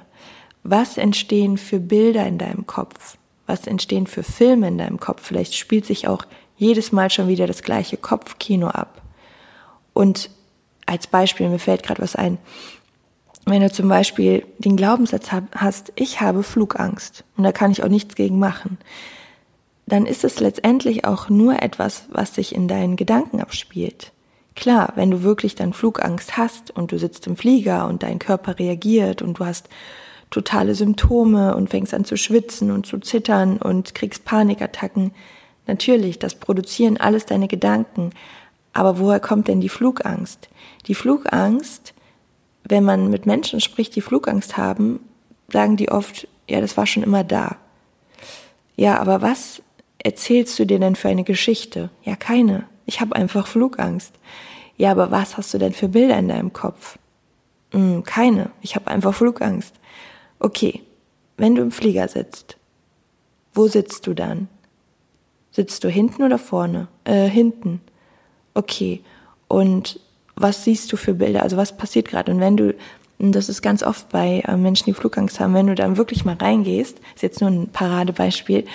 Was 0.64 0.98
entstehen 0.98 1.58
für 1.58 1.80
Bilder 1.80 2.26
in 2.26 2.38
deinem 2.38 2.66
Kopf? 2.66 3.18
Was 3.46 3.68
entstehen 3.68 4.08
für 4.08 4.24
Filme 4.24 4.68
in 4.68 4.78
deinem 4.78 5.00
Kopf? 5.00 5.22
Vielleicht 5.24 5.56
spielt 5.56 5.86
sich 5.86 6.08
auch 6.08 6.26
jedes 6.56 6.92
Mal 6.92 7.10
schon 7.10 7.28
wieder 7.28 7.48
das 7.48 7.64
gleiche 7.64 7.98
Kopfkino 7.98 8.68
ab. 8.68 9.02
Und 9.94 10.30
als 10.86 11.08
Beispiel, 11.08 11.50
mir 11.50 11.60
fällt 11.60 11.84
gerade 11.84 12.02
was 12.02 12.16
ein. 12.16 12.38
Wenn 13.46 13.62
du 13.62 13.72
zum 13.72 13.90
Beispiel 13.90 14.46
den 14.58 14.78
Glaubenssatz 14.78 15.32
hast, 15.56 15.92
ich 15.96 16.22
habe 16.22 16.44
Flugangst 16.44 17.26
und 17.36 17.44
da 17.44 17.52
kann 17.52 17.72
ich 17.72 17.84
auch 17.84 17.90
nichts 17.90 18.16
gegen 18.16 18.40
machen, 18.40 18.78
dann 19.86 20.06
ist 20.06 20.24
es 20.24 20.40
letztendlich 20.40 21.04
auch 21.04 21.30
nur 21.30 21.62
etwas, 21.62 22.06
was 22.10 22.36
sich 22.36 22.56
in 22.56 22.70
deinen 22.70 22.96
Gedanken 22.96 23.42
abspielt. 23.42 24.14
Klar, 24.56 24.94
wenn 24.96 25.10
du 25.12 25.24
wirklich 25.24 25.56
dann 25.56 25.74
Flugangst 25.74 26.38
hast 26.38 26.72
und 26.72 26.92
du 26.92 27.00
sitzt 27.00 27.28
im 27.28 27.36
Flieger 27.36 27.88
und 27.88 28.04
dein 28.04 28.20
Körper 28.20 28.60
reagiert 28.60 29.22
und 29.22 29.40
du 29.40 29.46
hast 29.46 29.68
totale 30.30 30.76
Symptome 30.76 31.56
und 31.56 31.70
fängst 31.70 31.94
an 31.94 32.06
zu 32.06 32.18
schwitzen 32.18 32.72
und 32.72 32.86
zu 32.86 33.00
zittern 33.00 33.58
und 33.58 33.94
kriegst 33.96 34.26
Panikattacken, 34.26 35.12
natürlich, 35.68 36.20
das 36.20 36.36
produzieren 36.36 36.98
alles 36.98 37.26
deine 37.26 37.48
Gedanken, 37.48 38.12
aber 38.74 39.00
woher 39.00 39.20
kommt 39.20 39.48
denn 39.48 39.62
die 39.62 39.70
Flugangst? 39.70 40.50
Die 40.88 40.96
Flugangst, 40.96 41.94
wenn 42.64 42.84
man 42.84 43.10
mit 43.10 43.26
Menschen 43.26 43.62
spricht, 43.62 43.96
die 43.96 44.02
Flugangst 44.02 44.58
haben, 44.58 45.00
sagen 45.50 45.78
die 45.78 45.90
oft, 45.90 46.28
ja, 46.50 46.60
das 46.60 46.76
war 46.76 46.88
schon 46.88 47.04
immer 47.04 47.24
da. 47.24 47.58
Ja, 48.76 49.00
aber 49.00 49.22
was 49.22 49.62
erzählst 50.00 50.58
du 50.58 50.66
dir 50.66 50.80
denn 50.80 50.96
für 50.96 51.10
eine 51.10 51.24
Geschichte? 51.24 51.90
Ja, 52.04 52.16
keine. 52.16 52.66
Ich 52.86 53.02
habe 53.02 53.16
einfach 53.16 53.48
Flugangst. 53.48 54.14
Ja, 54.78 54.92
aber 54.92 55.12
was 55.12 55.38
hast 55.38 55.54
du 55.54 55.58
denn 55.58 55.74
für 55.74 55.88
Bilder 55.88 56.18
in 56.18 56.28
deinem 56.28 56.54
Kopf? 56.54 56.98
Hm, 57.72 58.04
keine. 58.04 58.52
Ich 58.62 58.76
habe 58.76 58.88
einfach 58.88 59.14
Flugangst. 59.14 59.76
Okay, 60.40 60.82
wenn 61.38 61.56
du 61.56 61.62
im 61.62 61.72
Flieger 61.72 62.08
sitzt, 62.08 62.58
wo 63.54 63.68
sitzt 63.68 64.08
du 64.08 64.14
dann? 64.14 64.48
Sitzt 65.52 65.84
du 65.84 65.90
hinten 65.90 66.24
oder 66.24 66.40
vorne? 66.40 66.88
Äh, 67.04 67.28
hinten. 67.28 67.82
Okay. 68.54 69.02
Und 69.48 70.00
was 70.36 70.64
siehst 70.64 70.92
du 70.92 70.98
für 70.98 71.14
Bilder? 71.14 71.44
Also 71.44 71.58
was 71.58 71.78
passiert 71.78 72.08
gerade? 72.08 72.32
Und 72.32 72.40
wenn 72.40 72.58
du, 72.58 72.74
das 73.20 73.50
ist 73.50 73.62
ganz 73.62 73.84
oft 73.84 74.10
bei 74.10 74.44
äh, 74.48 74.58
Menschen, 74.58 74.86
die 74.86 74.94
Flugangst 74.94 75.40
haben, 75.40 75.54
wenn 75.54 75.68
du 75.68 75.76
dann 75.76 75.98
wirklich 75.98 76.26
mal 76.26 76.36
reingehst, 76.36 77.00
ist 77.16 77.22
jetzt 77.22 77.42
nur 77.42 77.52
ein 77.52 77.68
Paradebeispiel, 77.68 78.66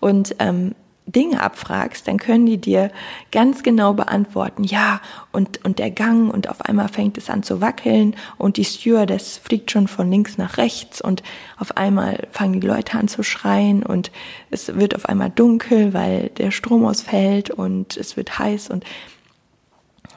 und 0.00 0.36
ähm, 0.38 0.74
Dinge 1.12 1.42
abfragst, 1.42 2.06
dann 2.06 2.18
können 2.18 2.46
die 2.46 2.58
dir 2.58 2.90
ganz 3.32 3.62
genau 3.62 3.94
beantworten, 3.94 4.64
ja, 4.64 5.00
und, 5.32 5.64
und 5.64 5.78
der 5.78 5.90
Gang 5.90 6.32
und 6.32 6.48
auf 6.48 6.62
einmal 6.62 6.88
fängt 6.88 7.18
es 7.18 7.30
an 7.30 7.42
zu 7.42 7.60
wackeln 7.60 8.14
und 8.36 8.56
die 8.56 8.64
Stewardess 8.64 9.38
fliegt 9.38 9.70
schon 9.70 9.88
von 9.88 10.10
links 10.10 10.38
nach 10.38 10.58
rechts 10.58 11.00
und 11.00 11.22
auf 11.58 11.76
einmal 11.76 12.26
fangen 12.30 12.60
die 12.60 12.66
Leute 12.66 12.98
an 12.98 13.08
zu 13.08 13.22
schreien 13.22 13.82
und 13.82 14.10
es 14.50 14.74
wird 14.76 14.94
auf 14.94 15.06
einmal 15.06 15.30
dunkel, 15.30 15.94
weil 15.94 16.30
der 16.36 16.50
Strom 16.50 16.84
ausfällt 16.84 17.50
und 17.50 17.96
es 17.96 18.16
wird 18.16 18.38
heiß 18.38 18.70
und 18.70 18.84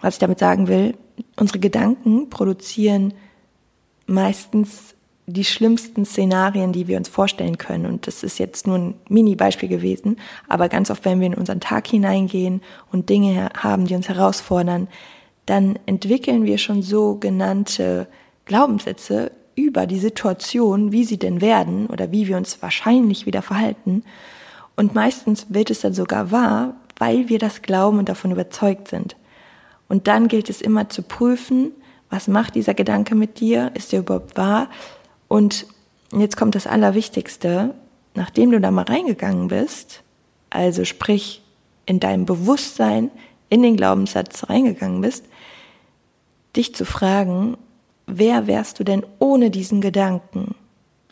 was 0.02 0.16
ich 0.16 0.20
damit 0.20 0.40
sagen 0.40 0.68
will, 0.68 0.96
unsere 1.36 1.60
Gedanken 1.60 2.30
produzieren 2.30 3.14
meistens 4.08 4.96
die 5.28 5.46
schlimmsten 5.46 6.06
Szenarien, 6.06 6.74
die 6.74 6.88
wir 6.88 6.98
uns 6.98 7.08
vorstellen 7.08 7.58
können. 7.58 7.86
Und 7.86 8.08
das 8.08 8.24
ist 8.24 8.40
jetzt 8.40 8.68
nur 8.68 8.78
ein 8.78 8.96
Mini-Beispiel 9.08 9.70
gewesen. 9.70 10.18
Aber 10.48 10.68
ganz 10.68 10.90
oft, 10.90 11.06
wenn 11.06 11.20
wir 11.20 11.28
in 11.28 11.34
unseren 11.36 11.60
Tag 11.60 11.88
hineingehen 11.88 12.62
und 12.92 13.10
Dinge 13.10 13.50
haben, 13.58 13.86
die 13.86 13.96
uns 13.96 14.10
herausfordern, 14.10 14.88
dann 15.46 15.80
entwickeln 15.86 16.46
wir 16.46 16.58
schon 16.58 16.82
sogenannte 16.82 18.08
Glaubenssätze 18.46 19.32
über 19.56 19.86
die 19.86 20.00
Situation, 20.00 20.92
wie 20.92 21.04
sie 21.04 21.18
denn 21.18 21.42
werden 21.42 21.88
oder 21.88 22.12
wie 22.12 22.28
wir 22.28 22.38
uns 22.38 22.62
wahrscheinlich 22.62 23.26
wieder 23.26 23.42
verhalten. 23.42 24.04
Und 24.76 24.96
meistens 24.96 25.48
wird 25.50 25.70
es 25.70 25.82
dann 25.82 25.94
sogar 25.94 26.32
wahr, 26.32 26.76
weil 26.98 27.30
wir 27.30 27.40
das 27.40 27.62
glauben 27.62 28.00
und 28.00 28.10
davon 28.10 28.32
überzeugt 28.32 28.88
sind. 28.88 29.16
Und 29.88 30.08
dann 30.08 30.28
gilt 30.28 30.50
es 30.50 30.62
immer 30.62 30.90
zu 30.90 31.04
prüfen, 31.04 31.72
was 32.10 32.28
macht 32.28 32.56
dieser 32.56 32.74
Gedanke 32.74 33.16
mit 33.16 33.40
dir? 33.40 33.72
Ist 33.74 33.92
der 33.92 34.00
überhaupt 34.00 34.38
wahr? 34.38 34.70
Und 35.32 35.66
jetzt 36.12 36.36
kommt 36.36 36.56
das 36.56 36.68
Allerwichtigste, 36.68 37.74
nachdem 38.16 38.52
du 38.52 38.60
da 38.60 38.70
mal 38.70 38.84
reingegangen 38.84 39.48
bist, 39.48 40.04
also 40.50 40.84
sprich 40.84 41.42
in 41.86 42.02
deinem 42.02 42.26
Bewusstsein 42.26 43.10
in 43.48 43.64
den 43.64 43.78
Glaubenssatz 43.78 44.50
reingegangen 44.50 45.00
bist, 45.00 45.24
dich 46.58 46.76
zu 46.76 46.84
fragen, 46.84 47.56
wer 48.08 48.46
wärst 48.46 48.82
du 48.82 48.84
denn 48.84 49.06
ohne 49.20 49.52
diesen 49.52 49.80
Gedanken, 49.80 50.54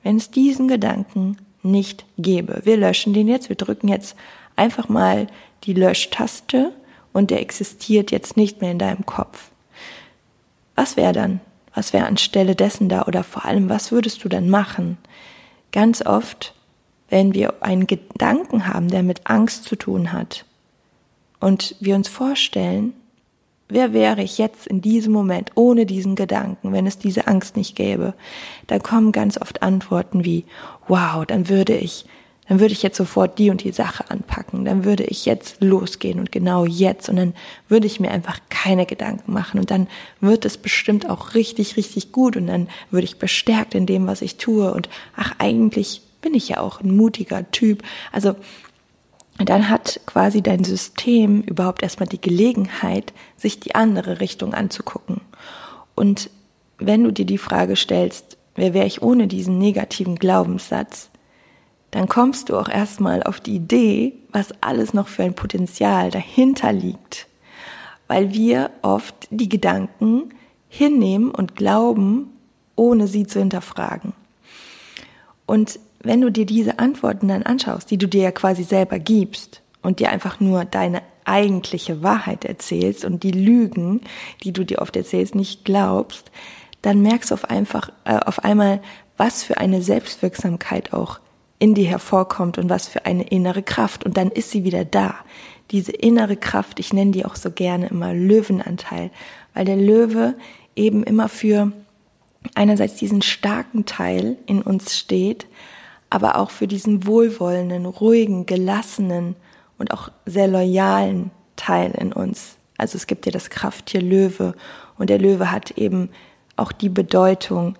wenn 0.03 0.17
es 0.17 0.29
diesen 0.29 0.67
Gedanken 0.67 1.37
nicht 1.63 2.03
gäbe? 2.17 2.59
Wir 2.65 2.75
löschen 2.75 3.13
den 3.13 3.29
jetzt, 3.29 3.47
wir 3.47 3.55
drücken 3.55 3.87
jetzt 3.87 4.17
einfach 4.57 4.89
mal 4.89 5.27
die 5.63 5.73
Löschtaste 5.73 6.73
und 7.13 7.31
der 7.31 7.39
existiert 7.39 8.11
jetzt 8.11 8.35
nicht 8.35 8.59
mehr 8.59 8.71
in 8.71 8.79
deinem 8.79 9.05
Kopf. 9.05 9.49
Was 10.75 10.97
wäre 10.97 11.13
dann? 11.13 11.39
Was 11.73 11.93
wäre 11.93 12.05
anstelle 12.05 12.55
dessen 12.55 12.89
da? 12.89 13.03
Oder 13.03 13.23
vor 13.23 13.45
allem, 13.45 13.69
was 13.69 13.91
würdest 13.91 14.23
du 14.23 14.29
dann 14.29 14.49
machen? 14.49 14.97
Ganz 15.71 16.05
oft, 16.05 16.53
wenn 17.09 17.33
wir 17.33 17.61
einen 17.61 17.87
Gedanken 17.87 18.67
haben, 18.67 18.89
der 18.89 19.03
mit 19.03 19.27
Angst 19.27 19.65
zu 19.65 19.75
tun 19.75 20.11
hat, 20.11 20.45
und 21.39 21.75
wir 21.79 21.95
uns 21.95 22.07
vorstellen, 22.07 22.93
wer 23.67 23.93
wäre 23.93 24.21
ich 24.21 24.37
jetzt 24.37 24.67
in 24.67 24.81
diesem 24.81 25.13
Moment 25.13 25.51
ohne 25.55 25.85
diesen 25.85 26.15
Gedanken, 26.15 26.73
wenn 26.73 26.87
es 26.87 26.97
diese 26.97 27.27
Angst 27.27 27.55
nicht 27.55 27.75
gäbe, 27.75 28.13
dann 28.67 28.83
kommen 28.83 29.11
ganz 29.11 29.39
oft 29.39 29.61
Antworten 29.61 30.25
wie, 30.25 30.45
wow, 30.87 31.25
dann 31.25 31.49
würde 31.49 31.75
ich 31.77 32.05
dann 32.49 32.59
würde 32.59 32.73
ich 32.73 32.81
jetzt 32.81 32.97
sofort 32.97 33.37
die 33.37 33.51
und 33.51 33.63
die 33.63 33.71
Sache 33.71 34.09
anpacken, 34.09 34.65
dann 34.65 34.83
würde 34.83 35.03
ich 35.03 35.25
jetzt 35.25 35.61
losgehen 35.61 36.19
und 36.19 36.31
genau 36.31 36.65
jetzt. 36.65 37.07
Und 37.07 37.17
dann 37.17 37.35
würde 37.67 37.85
ich 37.85 37.99
mir 37.99 38.09
einfach 38.09 38.39
keine 38.49 38.87
Gedanken 38.87 39.31
machen. 39.31 39.59
Und 39.59 39.69
dann 39.69 39.87
wird 40.19 40.45
es 40.45 40.57
bestimmt 40.57 41.07
auch 41.07 41.35
richtig, 41.35 41.77
richtig 41.77 42.11
gut. 42.11 42.35
Und 42.35 42.47
dann 42.47 42.67
würde 42.89 43.05
ich 43.05 43.19
bestärkt 43.19 43.75
in 43.75 43.85
dem, 43.85 44.07
was 44.07 44.23
ich 44.23 44.37
tue. 44.37 44.73
Und 44.73 44.89
ach, 45.15 45.35
eigentlich 45.37 46.01
bin 46.21 46.33
ich 46.33 46.49
ja 46.49 46.59
auch 46.59 46.81
ein 46.81 46.97
mutiger 46.97 47.49
Typ. 47.51 47.83
Also 48.11 48.35
dann 49.37 49.69
hat 49.69 50.01
quasi 50.07 50.41
dein 50.41 50.63
System 50.63 51.43
überhaupt 51.43 51.83
erstmal 51.83 52.09
die 52.09 52.19
Gelegenheit, 52.19 53.13
sich 53.37 53.59
die 53.59 53.75
andere 53.75 54.21
Richtung 54.21 54.55
anzugucken. 54.55 55.21
Und 55.93 56.31
wenn 56.79 57.03
du 57.03 57.11
dir 57.11 57.25
die 57.25 57.37
Frage 57.37 57.75
stellst, 57.75 58.37
wer 58.55 58.73
wäre 58.73 58.87
ich 58.87 59.03
ohne 59.03 59.27
diesen 59.27 59.59
negativen 59.59 60.15
Glaubenssatz, 60.15 61.11
dann 61.91 62.07
kommst 62.07 62.49
du 62.49 62.57
auch 62.57 62.69
erstmal 62.69 63.23
auf 63.23 63.39
die 63.39 63.55
Idee, 63.55 64.13
was 64.31 64.49
alles 64.61 64.93
noch 64.93 65.07
für 65.07 65.23
ein 65.23 65.33
Potenzial 65.33 66.11
dahinter 66.11 66.71
liegt. 66.71 67.27
Weil 68.07 68.33
wir 68.33 68.71
oft 68.81 69.27
die 69.31 69.49
Gedanken 69.49 70.33
hinnehmen 70.67 71.31
und 71.31 71.55
glauben, 71.55 72.31
ohne 72.75 73.07
sie 73.07 73.25
zu 73.25 73.39
hinterfragen. 73.39 74.13
Und 75.45 75.79
wenn 76.01 76.21
du 76.21 76.31
dir 76.31 76.45
diese 76.45 76.79
Antworten 76.79 77.27
dann 77.27 77.43
anschaust, 77.43 77.89
die 77.91 77.97
du 77.97 78.07
dir 78.07 78.21
ja 78.23 78.31
quasi 78.31 78.63
selber 78.63 78.99
gibst 78.99 79.61
und 79.81 79.99
dir 79.99 80.11
einfach 80.11 80.39
nur 80.39 80.65
deine 80.65 81.01
eigentliche 81.25 82.01
Wahrheit 82.01 82.45
erzählst 82.45 83.03
und 83.03 83.23
die 83.23 83.31
Lügen, 83.31 84.01
die 84.43 84.53
du 84.53 84.63
dir 84.63 84.79
oft 84.79 84.95
erzählst, 84.95 85.35
nicht 85.35 85.65
glaubst, 85.65 86.31
dann 86.81 87.01
merkst 87.01 87.31
du 87.31 87.35
auf, 87.35 87.45
einfach, 87.45 87.91
äh, 88.05 88.17
auf 88.17 88.43
einmal, 88.43 88.81
was 89.17 89.43
für 89.43 89.57
eine 89.57 89.81
Selbstwirksamkeit 89.81 90.93
auch 90.93 91.19
in 91.59 91.73
dir 91.73 91.87
hervorkommt 91.87 92.57
und 92.57 92.69
was 92.69 92.87
für 92.87 93.05
eine 93.05 93.23
innere 93.23 93.61
Kraft. 93.61 94.05
Und 94.05 94.17
dann 94.17 94.31
ist 94.31 94.51
sie 94.51 94.63
wieder 94.63 94.85
da. 94.85 95.15
Diese 95.71 95.91
innere 95.91 96.37
Kraft, 96.37 96.79
ich 96.79 96.93
nenne 96.93 97.11
die 97.11 97.25
auch 97.25 97.35
so 97.35 97.51
gerne 97.51 97.87
immer 97.87 98.13
Löwenanteil, 98.13 99.11
weil 99.53 99.65
der 99.65 99.75
Löwe 99.75 100.35
eben 100.75 101.03
immer 101.03 101.29
für 101.29 101.71
einerseits 102.55 102.95
diesen 102.95 103.21
starken 103.21 103.85
Teil 103.85 104.37
in 104.45 104.61
uns 104.61 104.97
steht, 104.97 105.47
aber 106.09 106.37
auch 106.37 106.49
für 106.49 106.67
diesen 106.67 107.05
wohlwollenden, 107.05 107.85
ruhigen, 107.85 108.45
gelassenen 108.45 109.35
und 109.77 109.93
auch 109.93 110.09
sehr 110.25 110.47
loyalen 110.47 111.31
Teil 111.55 111.91
in 111.91 112.13
uns. 112.13 112.55
Also 112.77 112.95
es 112.95 113.05
gibt 113.05 113.25
ja 113.25 113.31
das 113.31 113.49
Krafttier 113.49 114.01
Löwe 114.01 114.55
und 114.97 115.09
der 115.09 115.19
Löwe 115.19 115.51
hat 115.51 115.71
eben 115.71 116.09
auch 116.55 116.71
die 116.71 116.89
Bedeutung 116.89 117.75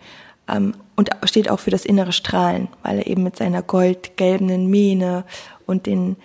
ähm, 0.48 0.74
und 1.00 1.12
steht 1.24 1.50
auch 1.50 1.62
für 1.62 1.72
das 1.72 1.86
innere 1.86 2.12
Strahlen, 2.12 2.68
weil 2.84 2.98
er 2.98 3.08
eben 3.08 3.24
mit 3.24 3.38
seiner 3.38 3.62
goldgelben 3.62 4.70
Mähne 4.70 5.24
und 5.66 5.86
den 5.86 6.18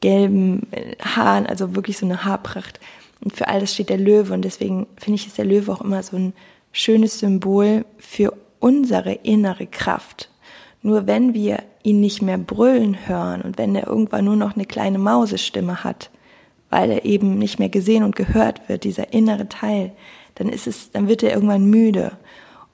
gelben 0.00 0.66
Haaren, 0.98 1.44
also 1.44 1.76
wirklich 1.76 1.98
so 1.98 2.06
eine 2.06 2.24
Haarpracht. 2.24 2.80
Und 3.22 3.36
für 3.36 3.48
all 3.48 3.60
das 3.60 3.74
steht 3.74 3.90
der 3.90 3.98
Löwe 3.98 4.32
und 4.32 4.42
deswegen 4.42 4.86
finde 4.96 5.16
ich, 5.16 5.26
ist 5.26 5.36
der 5.36 5.44
Löwe 5.44 5.70
auch 5.70 5.82
immer 5.82 6.02
so 6.02 6.16
ein 6.16 6.32
schönes 6.72 7.18
Symbol 7.18 7.84
für 7.98 8.32
unsere 8.60 9.12
innere 9.12 9.66
Kraft. 9.66 10.30
Nur 10.80 11.06
wenn 11.06 11.34
wir 11.34 11.62
ihn 11.82 12.00
nicht 12.00 12.22
mehr 12.22 12.38
brüllen 12.38 13.06
hören 13.06 13.42
und 13.42 13.58
wenn 13.58 13.76
er 13.76 13.86
irgendwann 13.88 14.24
nur 14.24 14.36
noch 14.36 14.54
eine 14.54 14.64
kleine 14.64 14.98
Mausestimme 14.98 15.84
hat, 15.84 16.08
weil 16.70 16.90
er 16.90 17.04
eben 17.04 17.36
nicht 17.36 17.58
mehr 17.58 17.68
gesehen 17.68 18.02
und 18.02 18.16
gehört 18.16 18.70
wird, 18.70 18.84
dieser 18.84 19.12
innere 19.12 19.50
Teil, 19.50 19.92
dann 20.36 20.48
ist 20.48 20.66
es, 20.66 20.92
dann 20.92 21.08
wird 21.08 21.22
er 21.22 21.34
irgendwann 21.34 21.66
müde. 21.66 22.12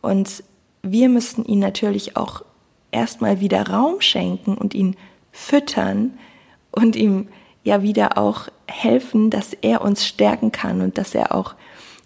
Und 0.01 0.45
wir 0.83 1.09
müssten 1.09 1.45
ihn 1.45 1.59
natürlich 1.59 2.17
auch 2.17 2.43
erstmal 2.91 3.41
wieder 3.41 3.69
Raum 3.69 4.01
schenken 4.01 4.55
und 4.55 4.75
ihn 4.75 4.97
füttern 5.33 6.19
und 6.71 6.97
ihm 6.97 7.29
ja 7.63 7.83
wieder 7.83 8.19
auch 8.19 8.49
helfen, 8.67 9.31
dass 9.31 9.53
er 9.53 9.83
uns 9.83 10.07
stärken 10.07 10.53
kann 10.53 10.81
und 10.81 10.99
dass 10.99 11.15
er 11.15 11.35
auch 11.35 11.55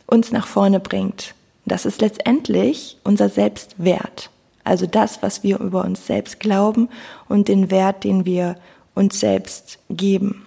uns 0.06 0.32
nach 0.32 0.46
vorne 0.46 0.80
bringt. 0.80 1.34
Das 1.64 1.86
ist 1.86 2.00
letztendlich 2.00 2.98
unser 3.04 3.28
Selbstwert. 3.28 4.30
Also 4.64 4.86
das, 4.86 5.22
was 5.22 5.42
wir 5.42 5.60
über 5.60 5.84
uns 5.84 6.06
selbst 6.06 6.40
glauben 6.40 6.88
und 7.28 7.48
den 7.48 7.70
Wert, 7.70 8.04
den 8.04 8.24
wir 8.24 8.56
uns 8.94 9.20
selbst 9.20 9.78
geben. 9.90 10.46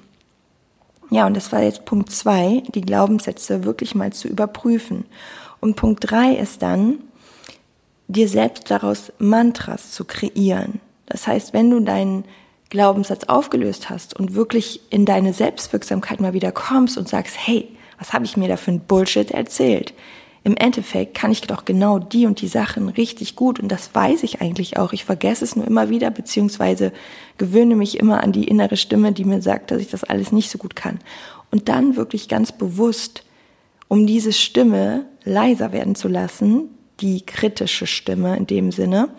Ja, 1.09 1.25
und 1.25 1.35
das 1.35 1.51
war 1.51 1.61
jetzt 1.61 1.85
Punkt 1.85 2.11
zwei, 2.11 2.63
die 2.73 2.81
Glaubenssätze 2.81 3.63
wirklich 3.63 3.95
mal 3.95 4.11
zu 4.11 4.27
überprüfen. 4.27 5.05
Und 5.59 5.75
Punkt 5.75 6.11
drei 6.11 6.33
ist 6.33 6.61
dann, 6.61 6.99
dir 8.07 8.27
selbst 8.29 8.69
daraus 8.71 9.11
Mantras 9.19 9.91
zu 9.91 10.05
kreieren. 10.05 10.79
Das 11.05 11.27
heißt, 11.27 11.53
wenn 11.53 11.69
du 11.69 11.79
deinen 11.79 12.25
Glaubenssatz 12.69 13.25
aufgelöst 13.25 13.89
hast 13.89 14.15
und 14.17 14.35
wirklich 14.35 14.81
in 14.89 15.05
deine 15.05 15.33
Selbstwirksamkeit 15.33 16.19
mal 16.19 16.33
wieder 16.33 16.51
kommst 16.51 16.97
und 16.97 17.07
sagst, 17.07 17.35
hey, 17.37 17.69
was 17.97 18.13
habe 18.13 18.25
ich 18.25 18.37
mir 18.37 18.47
da 18.47 18.57
für 18.57 18.71
ein 18.71 18.81
Bullshit 18.81 19.31
erzählt? 19.31 19.93
im 20.47 20.55
Endeffekt 20.55 21.13
kann 21.13 21.29
ich 21.29 21.41
doch 21.41 21.65
genau 21.65 21.99
die 21.99 22.25
und 22.25 22.39
die 22.39 22.47
Sachen 22.47 22.87
richtig 22.87 23.35
gut 23.35 23.59
und 23.59 23.69
das 23.69 23.93
weiß 23.93 24.23
ich 24.23 24.39
eigentlich 24.39 24.77
auch. 24.77 24.93
Ich 24.93 25.03
vergesse 25.03 25.43
es 25.43 25.57
nur 25.57 25.67
immer 25.67 25.89
wieder, 25.89 26.09
beziehungsweise 26.09 26.93
gewöhne 27.37 27.75
mich 27.75 27.99
immer 27.99 28.23
an 28.23 28.31
die 28.31 28.47
innere 28.47 28.77
Stimme, 28.77 29.11
die 29.11 29.25
mir 29.25 29.41
sagt, 29.41 29.71
dass 29.71 29.81
ich 29.81 29.89
das 29.89 30.05
alles 30.05 30.31
nicht 30.31 30.49
so 30.49 30.57
gut 30.57 30.73
kann. 30.73 30.99
Und 31.51 31.67
dann 31.67 31.97
wirklich 31.97 32.29
ganz 32.29 32.53
bewusst, 32.53 33.25
um 33.89 34.07
diese 34.07 34.31
Stimme 34.31 35.07
leiser 35.25 35.73
werden 35.73 35.95
zu 35.95 36.07
lassen, 36.07 36.69
die 36.99 37.25
kritische 37.25 37.87
Stimme 37.87 38.35
in 38.37 38.47
dem 38.47 38.71
Sinne, 38.71 39.09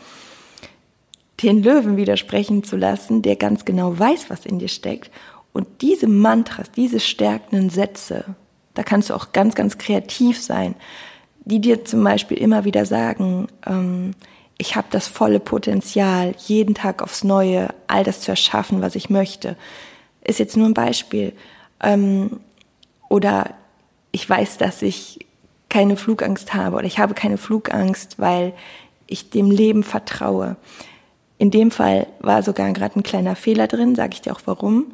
den 1.43 1.63
Löwen 1.63 1.97
widersprechen 1.97 2.65
zu 2.65 2.77
lassen, 2.77 3.23
der 3.23 3.37
ganz 3.37 3.65
genau 3.65 3.99
weiß, 3.99 4.29
was 4.29 4.45
in 4.45 4.59
dir 4.59 4.69
steckt. 4.69 5.11
Und 5.53 5.67
diese 5.83 6.09
Mantras, 6.09 6.71
diese 6.73 7.01
stärkenden 7.01 7.71
Sätze, 7.71 8.25
da 8.75 8.83
kannst 8.83 9.11
du 9.11 9.15
auch 9.15 9.33
ganz, 9.33 9.55
ganz 9.55 9.79
kreativ 9.79 10.41
sein 10.41 10.75
die 11.49 11.61
dir 11.61 11.85
zum 11.85 12.05
Beispiel 12.05 12.37
immer 12.37 12.65
wieder 12.67 12.85
sagen, 12.85 13.49
ähm, 13.67 14.13
ich 14.59 14.77
habe 14.77 14.89
das 14.91 15.09
volle 15.09 15.41
Potenzial, 15.41 16.35
jeden 16.47 16.75
Tag 16.75 17.03
aufs 17.03 17.25
Neue 17.25 17.71
all 17.87 18.05
das 18.05 18.21
zu 18.21 18.33
erschaffen, 18.33 18.83
was 18.83 18.97
ich 18.97 19.09
möchte. 19.09 19.57
Ist 20.23 20.41
jetzt 20.41 20.59
nur 20.59 20.67
ein 20.67 20.75
Beispiel. 20.75 21.33
Ähm, 21.83 22.41
oder 23.09 23.55
ich 24.13 24.29
weiß, 24.29 24.59
dass 24.59 24.83
ich 24.83 25.27
keine 25.69 25.97
Flugangst 25.97 26.55
habe 26.55 26.77
oder 26.77 26.87
ich 26.87 26.99
habe 26.99 27.15
keine 27.15 27.39
Flugangst, 27.39 28.19
weil 28.19 28.53
ich 29.07 29.31
dem 29.31 29.51
Leben 29.51 29.83
vertraue. 29.83 30.57
In 31.39 31.51
dem 31.51 31.71
Fall 31.71 32.07
war 32.21 32.43
sogar 32.43 32.73
gerade 32.73 32.99
ein 32.99 33.03
kleiner 33.03 33.37
Fehler 33.37 33.67
drin, 33.67 33.95
sage 33.95 34.15
ich 34.15 34.23
dir 34.23 34.33
auch 34.33 34.41
warum. 34.45 34.93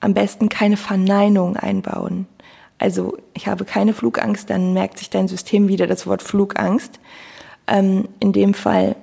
Am 0.00 0.14
besten 0.14 0.48
keine 0.48 0.76
Verneinung 0.76 1.56
einbauen. 1.56 2.26
Also 2.78 3.16
ich 3.34 3.46
habe 3.46 3.64
keine 3.64 3.94
Flugangst, 3.94 4.50
dann 4.50 4.72
merkt 4.72 4.98
sich 4.98 5.10
dein 5.10 5.28
System 5.28 5.68
wieder 5.68 5.86
das 5.86 6.06
Wort 6.06 6.22
Flugangst. 6.22 7.00
Ähm, 7.66 8.08
in 8.20 8.32
dem 8.32 8.54
Fall, 8.54 8.96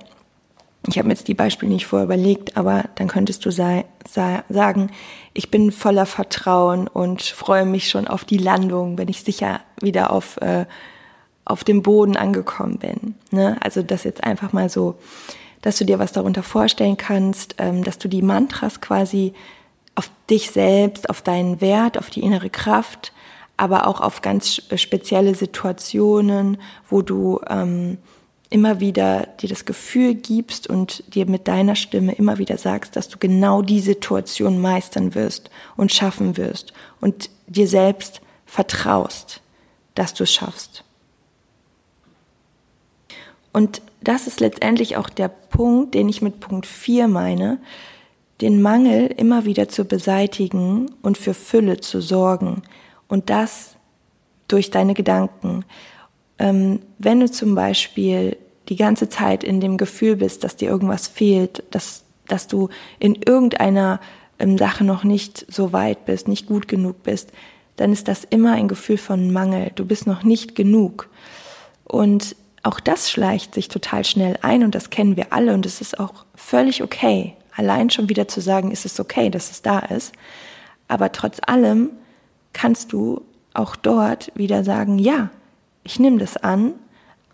ich 0.88 0.98
habe 0.98 1.06
mir 1.06 1.14
jetzt 1.14 1.28
die 1.28 1.34
Beispiele 1.34 1.72
nicht 1.72 1.86
vorher 1.86 2.06
überlegt, 2.06 2.56
aber 2.56 2.84
dann 2.96 3.06
könntest 3.06 3.44
du 3.44 3.50
sa 3.50 3.84
sa 4.08 4.42
sagen, 4.48 4.90
ich 5.32 5.50
bin 5.50 5.70
voller 5.70 6.06
Vertrauen 6.06 6.88
und 6.88 7.22
freue 7.22 7.64
mich 7.64 7.88
schon 7.88 8.08
auf 8.08 8.24
die 8.24 8.38
Landung, 8.38 8.98
wenn 8.98 9.08
ich 9.08 9.22
sicher 9.22 9.60
wieder 9.80 10.12
auf, 10.12 10.38
äh, 10.38 10.66
auf 11.44 11.62
dem 11.62 11.82
Boden 11.82 12.16
angekommen 12.16 12.78
bin. 12.78 13.14
Ne? 13.30 13.56
Also 13.60 13.82
das 13.82 14.02
jetzt 14.04 14.24
einfach 14.24 14.52
mal 14.52 14.68
so, 14.68 14.96
dass 15.62 15.78
du 15.78 15.84
dir 15.84 16.00
was 16.00 16.12
darunter 16.12 16.42
vorstellen 16.42 16.96
kannst, 16.96 17.54
ähm, 17.58 17.84
dass 17.84 17.98
du 17.98 18.08
die 18.08 18.22
Mantras 18.22 18.80
quasi 18.80 19.34
auf 19.94 20.10
dich 20.28 20.50
selbst, 20.50 21.08
auf 21.08 21.22
deinen 21.22 21.60
Wert, 21.60 21.96
auf 21.96 22.10
die 22.10 22.22
innere 22.22 22.50
Kraft, 22.50 23.12
aber 23.56 23.86
auch 23.86 24.00
auf 24.00 24.20
ganz 24.20 24.60
spezielle 24.74 25.36
Situationen, 25.36 26.58
wo 26.88 27.02
du 27.02 27.40
ähm, 27.48 27.98
immer 28.52 28.80
wieder 28.80 29.26
dir 29.40 29.48
das 29.48 29.64
Gefühl 29.64 30.14
gibst 30.14 30.68
und 30.68 31.02
dir 31.14 31.26
mit 31.26 31.48
deiner 31.48 31.74
Stimme 31.74 32.12
immer 32.12 32.38
wieder 32.38 32.58
sagst, 32.58 32.96
dass 32.96 33.08
du 33.08 33.18
genau 33.18 33.62
die 33.62 33.80
Situation 33.80 34.60
meistern 34.60 35.14
wirst 35.14 35.50
und 35.76 35.92
schaffen 35.92 36.36
wirst 36.36 36.72
und 37.00 37.30
dir 37.46 37.66
selbst 37.66 38.20
vertraust, 38.46 39.40
dass 39.94 40.14
du 40.14 40.24
es 40.24 40.32
schaffst. 40.32 40.84
Und 43.52 43.82
das 44.00 44.26
ist 44.26 44.40
letztendlich 44.40 44.96
auch 44.96 45.08
der 45.08 45.28
Punkt, 45.28 45.94
den 45.94 46.08
ich 46.08 46.22
mit 46.22 46.40
Punkt 46.40 46.66
4 46.66 47.08
meine, 47.08 47.58
den 48.40 48.60
Mangel 48.60 49.06
immer 49.06 49.44
wieder 49.44 49.68
zu 49.68 49.84
beseitigen 49.84 50.90
und 51.02 51.18
für 51.18 51.34
Fülle 51.34 51.80
zu 51.80 52.00
sorgen, 52.00 52.62
und 53.12 53.28
das 53.28 53.76
durch 54.48 54.70
deine 54.70 54.94
Gedanken. 54.94 55.66
Ähm, 56.38 56.80
wenn 56.98 57.20
du 57.20 57.30
zum 57.30 57.54
Beispiel 57.54 58.36
die 58.68 58.76
ganze 58.76 59.08
Zeit 59.08 59.44
in 59.44 59.60
dem 59.60 59.76
Gefühl 59.76 60.16
bist, 60.16 60.44
dass 60.44 60.56
dir 60.56 60.68
irgendwas 60.68 61.08
fehlt, 61.08 61.62
dass, 61.70 62.04
dass 62.26 62.46
du 62.46 62.68
in 62.98 63.16
irgendeiner 63.16 64.00
ähm, 64.38 64.56
Sache 64.58 64.84
noch 64.84 65.04
nicht 65.04 65.46
so 65.48 65.72
weit 65.72 66.04
bist, 66.04 66.28
nicht 66.28 66.46
gut 66.46 66.68
genug 66.68 67.02
bist, 67.02 67.32
dann 67.76 67.92
ist 67.92 68.08
das 68.08 68.24
immer 68.24 68.52
ein 68.52 68.68
Gefühl 68.68 68.98
von 68.98 69.32
Mangel. 69.32 69.72
Du 69.74 69.84
bist 69.84 70.06
noch 70.06 70.22
nicht 70.22 70.54
genug. 70.54 71.08
Und 71.84 72.36
auch 72.62 72.78
das 72.78 73.10
schleicht 73.10 73.54
sich 73.54 73.68
total 73.68 74.04
schnell 74.04 74.38
ein 74.42 74.62
und 74.62 74.74
das 74.74 74.90
kennen 74.90 75.16
wir 75.16 75.32
alle 75.32 75.52
und 75.54 75.66
es 75.66 75.80
ist 75.80 75.98
auch 75.98 76.24
völlig 76.34 76.82
okay. 76.82 77.34
Allein 77.56 77.90
schon 77.90 78.08
wieder 78.08 78.28
zu 78.28 78.40
sagen, 78.40 78.70
ist 78.70 78.86
es 78.86 79.00
okay, 79.00 79.30
dass 79.30 79.50
es 79.50 79.62
da 79.62 79.80
ist. 79.80 80.12
Aber 80.88 81.12
trotz 81.12 81.40
allem 81.46 81.90
kannst 82.52 82.92
du 82.92 83.22
auch 83.52 83.76
dort 83.76 84.30
wieder 84.34 84.64
sagen, 84.64 84.98
ja, 84.98 85.30
ich 85.84 85.98
nehme 85.98 86.18
das 86.18 86.36
an, 86.36 86.74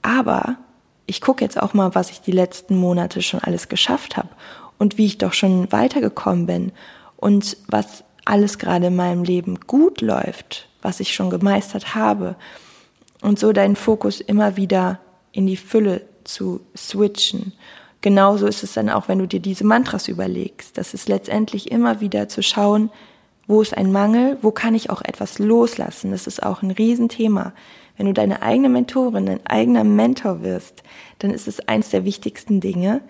aber 0.02 0.56
ich 1.06 1.20
gucke 1.20 1.44
jetzt 1.44 1.60
auch 1.60 1.74
mal, 1.74 1.94
was 1.94 2.10
ich 2.10 2.20
die 2.20 2.32
letzten 2.32 2.76
Monate 2.76 3.22
schon 3.22 3.40
alles 3.40 3.68
geschafft 3.68 4.16
habe 4.16 4.28
und 4.78 4.98
wie 4.98 5.06
ich 5.06 5.18
doch 5.18 5.32
schon 5.32 5.70
weitergekommen 5.72 6.46
bin 6.46 6.72
und 7.16 7.56
was 7.68 8.04
alles 8.24 8.58
gerade 8.58 8.88
in 8.88 8.96
meinem 8.96 9.24
Leben 9.24 9.58
gut 9.66 10.00
läuft, 10.00 10.68
was 10.82 11.00
ich 11.00 11.14
schon 11.14 11.30
gemeistert 11.30 11.94
habe 11.94 12.36
und 13.22 13.38
so 13.38 13.52
deinen 13.52 13.76
Fokus 13.76 14.20
immer 14.20 14.56
wieder 14.56 15.00
in 15.32 15.46
die 15.46 15.56
Fülle 15.56 16.02
zu 16.24 16.60
switchen. 16.76 17.52
Genauso 18.00 18.46
ist 18.46 18.62
es 18.62 18.74
dann 18.74 18.90
auch, 18.90 19.08
wenn 19.08 19.18
du 19.18 19.26
dir 19.26 19.40
diese 19.40 19.64
Mantras 19.64 20.08
überlegst. 20.08 20.78
Das 20.78 20.94
ist 20.94 21.08
letztendlich 21.08 21.70
immer 21.70 22.00
wieder 22.00 22.28
zu 22.28 22.42
schauen, 22.42 22.90
wo 23.46 23.62
ist 23.62 23.76
ein 23.76 23.90
Mangel? 23.90 24.36
Wo 24.42 24.50
kann 24.50 24.74
ich 24.74 24.90
auch 24.90 25.00
etwas 25.00 25.38
loslassen? 25.38 26.10
Das 26.10 26.26
ist 26.26 26.42
auch 26.42 26.62
ein 26.62 26.70
Riesenthema. 26.70 27.54
Wenn 27.98 28.06
du 28.06 28.14
deine 28.14 28.40
eigene 28.40 28.70
Mentorin, 28.70 29.26
dein 29.26 29.44
eigener 29.46 29.84
Mentor 29.84 30.42
wirst, 30.42 30.82
dann 31.18 31.32
ist 31.32 31.46
es 31.46 31.60
eins 31.68 31.90
der 31.90 32.04
wichtigsten 32.04 32.60
Dinge, 32.60 33.02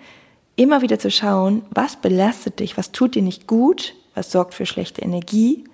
immer 0.57 0.83
wieder 0.83 0.99
zu 0.99 1.11
schauen, 1.11 1.63
was 1.71 1.97
belastet 1.97 2.59
dich, 2.59 2.77
was 2.77 2.91
tut 2.91 3.15
dir 3.15 3.23
nicht 3.23 3.47
gut, 3.47 3.95
was 4.15 4.33
sorgt 4.33 4.55
für 4.55 4.67
schlechte 4.67 5.03
Energie 5.03 5.65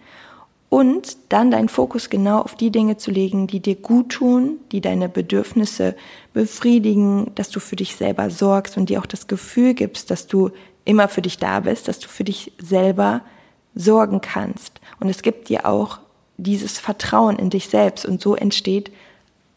und 0.69 1.17
dann 1.29 1.53
deinen 1.53 1.69
Fokus 1.69 2.11
genau 2.11 2.41
auf 2.41 2.57
die 2.57 2.73
Dinge 2.73 2.97
zu 2.97 3.13
legen, 3.13 3.47
die 3.47 3.61
dir 3.61 3.77
gut 3.77 4.11
tun, 4.11 4.59
die 4.73 4.81
deine 4.81 5.09
Bedürfnisse 5.09 5.95
befriedigen, 6.33 7.31
dass 7.37 7.49
du 7.51 7.61
für 7.61 7.77
dich 7.77 7.95
selber 7.95 8.29
sorgst 8.29 8.77
und 8.77 8.89
dir 8.89 8.99
auch 8.99 9.07
das 9.07 9.29
Gefühl 9.29 9.75
gibst, 9.75 10.11
dass 10.11 10.27
du 10.27 10.51
immer 10.85 11.07
für 11.07 11.23
dich 11.23 11.39
da 11.39 11.61
bist, 11.61 11.87
dass 11.87 12.01
du 12.01 12.09
für 12.09 12.25
dich 12.25 12.53
selber 12.61 13.23
sorgen 13.77 14.21
kannst. 14.21 14.81
Und 14.99 15.09
es 15.09 15.23
gibt 15.23 15.49
dir 15.49 15.65
auch 15.65 16.01
dieses 16.37 16.79
Vertrauen 16.79 17.39
in 17.39 17.51
dich 17.51 17.69
selbst 17.69 18.07
und 18.07 18.21
so 18.21 18.35
entsteht 18.35 18.91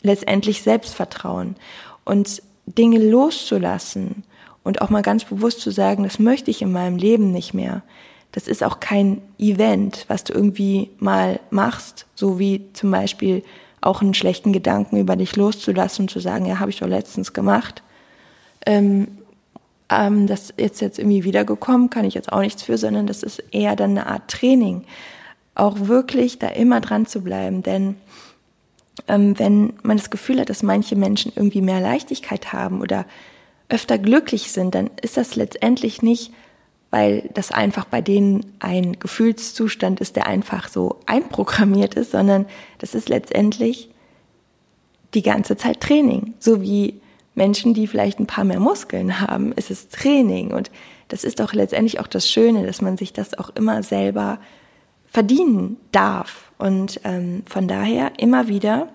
letztendlich 0.01 0.61
Selbstvertrauen 0.61 1.55
und 2.05 2.41
Dinge 2.65 2.99
loszulassen 2.99 4.23
und 4.63 4.81
auch 4.81 4.89
mal 4.89 5.01
ganz 5.01 5.25
bewusst 5.25 5.61
zu 5.61 5.71
sagen, 5.71 6.03
das 6.03 6.19
möchte 6.19 6.51
ich 6.51 6.61
in 6.61 6.71
meinem 6.71 6.97
Leben 6.97 7.31
nicht 7.31 7.53
mehr. 7.53 7.83
Das 8.31 8.47
ist 8.47 8.63
auch 8.63 8.79
kein 8.79 9.21
Event, 9.39 10.05
was 10.07 10.23
du 10.23 10.33
irgendwie 10.33 10.91
mal 10.99 11.39
machst, 11.49 12.05
so 12.13 12.37
wie 12.37 12.65
zum 12.73 12.91
Beispiel 12.91 13.43
auch 13.81 14.01
einen 14.01 14.13
schlechten 14.13 14.53
Gedanken 14.53 14.97
über 14.97 15.15
dich 15.15 15.35
loszulassen 15.35 16.03
und 16.03 16.09
zu 16.09 16.19
sagen, 16.19 16.45
ja, 16.45 16.59
habe 16.59 16.69
ich 16.69 16.79
doch 16.79 16.87
letztens 16.87 17.33
gemacht. 17.33 17.81
Ähm, 18.65 19.07
ähm, 19.89 20.27
das 20.27 20.49
ist 20.49 20.81
jetzt 20.81 20.99
irgendwie 20.99 21.23
wiedergekommen, 21.23 21.89
kann 21.89 22.05
ich 22.05 22.13
jetzt 22.13 22.31
auch 22.31 22.41
nichts 22.41 22.63
für, 22.63 22.77
sondern 22.77 23.07
das 23.07 23.23
ist 23.23 23.41
eher 23.51 23.75
dann 23.75 23.91
eine 23.91 24.07
Art 24.07 24.29
Training. 24.29 24.83
Auch 25.57 25.87
wirklich 25.87 26.37
da 26.37 26.49
immer 26.49 26.81
dran 26.81 27.07
zu 27.07 27.21
bleiben, 27.21 27.63
denn 27.63 27.95
ähm, 29.07 29.37
wenn 29.39 29.73
man 29.81 29.97
das 29.97 30.11
Gefühl 30.11 30.39
hat, 30.39 30.49
dass 30.49 30.61
manche 30.61 30.95
Menschen 30.95 31.31
irgendwie 31.35 31.61
mehr 31.61 31.81
Leichtigkeit 31.81 32.53
haben 32.53 32.81
oder 32.81 33.05
öfter 33.67 33.97
glücklich 33.97 34.51
sind, 34.51 34.75
dann 34.75 34.91
ist 35.01 35.17
das 35.17 35.35
letztendlich 35.35 36.03
nicht, 36.03 36.31
weil 36.91 37.29
das 37.33 37.51
einfach 37.51 37.85
bei 37.85 38.01
denen 38.01 38.53
ein 38.59 38.99
Gefühlszustand 38.99 39.99
ist, 39.99 40.15
der 40.15 40.27
einfach 40.27 40.69
so 40.69 40.99
einprogrammiert 41.07 41.95
ist, 41.95 42.11
sondern 42.11 42.45
das 42.77 42.93
ist 42.93 43.09
letztendlich 43.09 43.89
die 45.15 45.23
ganze 45.23 45.57
Zeit 45.57 45.81
Training. 45.81 46.35
So 46.39 46.61
wie 46.61 47.01
Menschen, 47.33 47.73
die 47.73 47.87
vielleicht 47.87 48.19
ein 48.19 48.27
paar 48.27 48.43
mehr 48.43 48.59
Muskeln 48.59 49.21
haben, 49.21 49.53
ist 49.53 49.71
es 49.71 49.89
Training. 49.89 50.53
Und 50.53 50.69
das 51.07 51.23
ist 51.23 51.39
doch 51.39 51.53
letztendlich 51.53 51.99
auch 51.99 52.07
das 52.07 52.29
Schöne, 52.29 52.65
dass 52.65 52.81
man 52.81 52.97
sich 52.97 53.11
das 53.11 53.37
auch 53.37 53.49
immer 53.55 53.81
selber 53.83 54.39
verdienen 55.17 55.77
darf. 55.91 56.51
Und 56.59 57.01
ähm, 57.03 57.41
von 57.47 57.67
daher 57.67 58.11
immer 58.19 58.47
wieder 58.47 58.89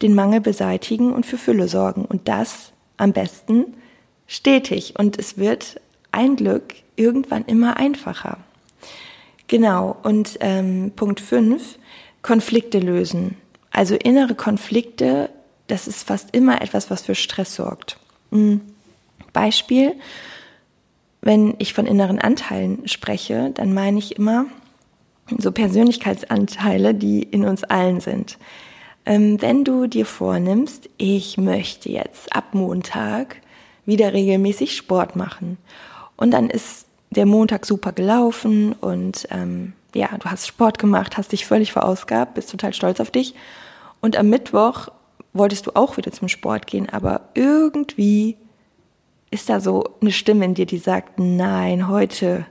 den 0.00 0.14
Mangel 0.14 0.40
beseitigen 0.40 1.12
und 1.12 1.26
für 1.26 1.36
Fülle 1.36 1.68
sorgen. 1.68 2.06
Und 2.06 2.28
das 2.28 2.72
am 2.96 3.12
besten 3.12 3.74
stetig. 4.26 4.94
Und 4.96 5.18
es 5.18 5.36
wird 5.36 5.78
ein 6.12 6.36
Glück 6.36 6.76
irgendwann 6.96 7.44
immer 7.44 7.76
einfacher. 7.76 8.38
Genau. 9.48 9.98
Und 10.02 10.38
ähm, 10.40 10.92
Punkt 10.96 11.20
5, 11.20 11.78
Konflikte 12.22 12.78
lösen. 12.78 13.36
Also 13.70 13.96
innere 13.96 14.34
Konflikte, 14.34 15.28
das 15.66 15.86
ist 15.86 16.08
fast 16.08 16.34
immer 16.34 16.62
etwas, 16.62 16.90
was 16.90 17.02
für 17.02 17.14
Stress 17.14 17.54
sorgt. 17.54 17.98
Hm. 18.32 18.62
Beispiel, 19.34 19.92
wenn 21.20 21.54
ich 21.58 21.74
von 21.74 21.84
inneren 21.84 22.18
Anteilen 22.18 22.88
spreche, 22.88 23.50
dann 23.52 23.74
meine 23.74 23.98
ich 23.98 24.16
immer 24.16 24.46
so 25.38 25.52
Persönlichkeitsanteile, 25.52 26.94
die 26.94 27.22
in 27.22 27.44
uns 27.44 27.64
allen 27.64 28.00
sind. 28.00 28.38
Ähm, 29.06 29.40
wenn 29.40 29.64
du 29.64 29.86
dir 29.86 30.06
vornimmst, 30.06 30.90
ich 30.98 31.38
möchte 31.38 31.90
jetzt 31.90 32.34
ab 32.34 32.52
Montag 32.54 33.36
wieder 33.86 34.12
regelmäßig 34.12 34.76
Sport 34.76 35.16
machen 35.16 35.56
und 36.16 36.32
dann 36.32 36.50
ist 36.50 36.86
der 37.10 37.26
Montag 37.26 37.66
super 37.66 37.92
gelaufen 37.92 38.72
und 38.72 39.26
ähm, 39.30 39.72
ja, 39.94 40.08
du 40.18 40.30
hast 40.30 40.46
Sport 40.46 40.78
gemacht, 40.78 41.16
hast 41.16 41.32
dich 41.32 41.46
völlig 41.46 41.72
verausgabt, 41.72 42.34
bist 42.34 42.50
total 42.50 42.74
stolz 42.74 43.00
auf 43.00 43.10
dich 43.10 43.34
und 44.00 44.16
am 44.16 44.28
Mittwoch 44.28 44.88
wolltest 45.32 45.66
du 45.66 45.72
auch 45.74 45.96
wieder 45.96 46.12
zum 46.12 46.28
Sport 46.28 46.66
gehen, 46.66 46.88
aber 46.88 47.22
irgendwie 47.34 48.36
ist 49.30 49.48
da 49.48 49.60
so 49.60 49.84
eine 50.00 50.12
Stimme 50.12 50.44
in 50.44 50.54
dir, 50.54 50.66
die 50.66 50.78
sagt, 50.78 51.18
nein, 51.18 51.88
heute 51.88 52.46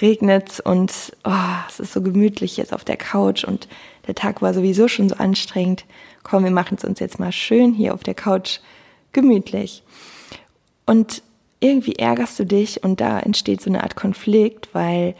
regnet's 0.00 0.60
und 0.60 0.92
oh, 1.24 1.32
es 1.68 1.80
ist 1.80 1.92
so 1.92 2.02
gemütlich 2.02 2.56
jetzt 2.56 2.72
auf 2.72 2.84
der 2.84 2.96
Couch 2.96 3.44
und 3.44 3.68
der 4.06 4.14
Tag 4.14 4.42
war 4.42 4.52
sowieso 4.54 4.88
schon 4.88 5.08
so 5.08 5.16
anstrengend. 5.16 5.84
Komm, 6.22 6.44
wir 6.44 6.50
machen 6.50 6.76
es 6.78 6.84
uns 6.84 7.00
jetzt 7.00 7.18
mal 7.18 7.32
schön 7.32 7.72
hier 7.72 7.94
auf 7.94 8.02
der 8.02 8.14
Couch 8.14 8.60
gemütlich. 9.12 9.82
Und 10.86 11.22
irgendwie 11.60 11.94
ärgerst 11.94 12.38
du 12.38 12.44
dich 12.44 12.82
und 12.84 13.00
da 13.00 13.20
entsteht 13.20 13.60
so 13.60 13.70
eine 13.70 13.82
Art 13.82 13.96
Konflikt, 13.96 14.68
weil 14.74 15.14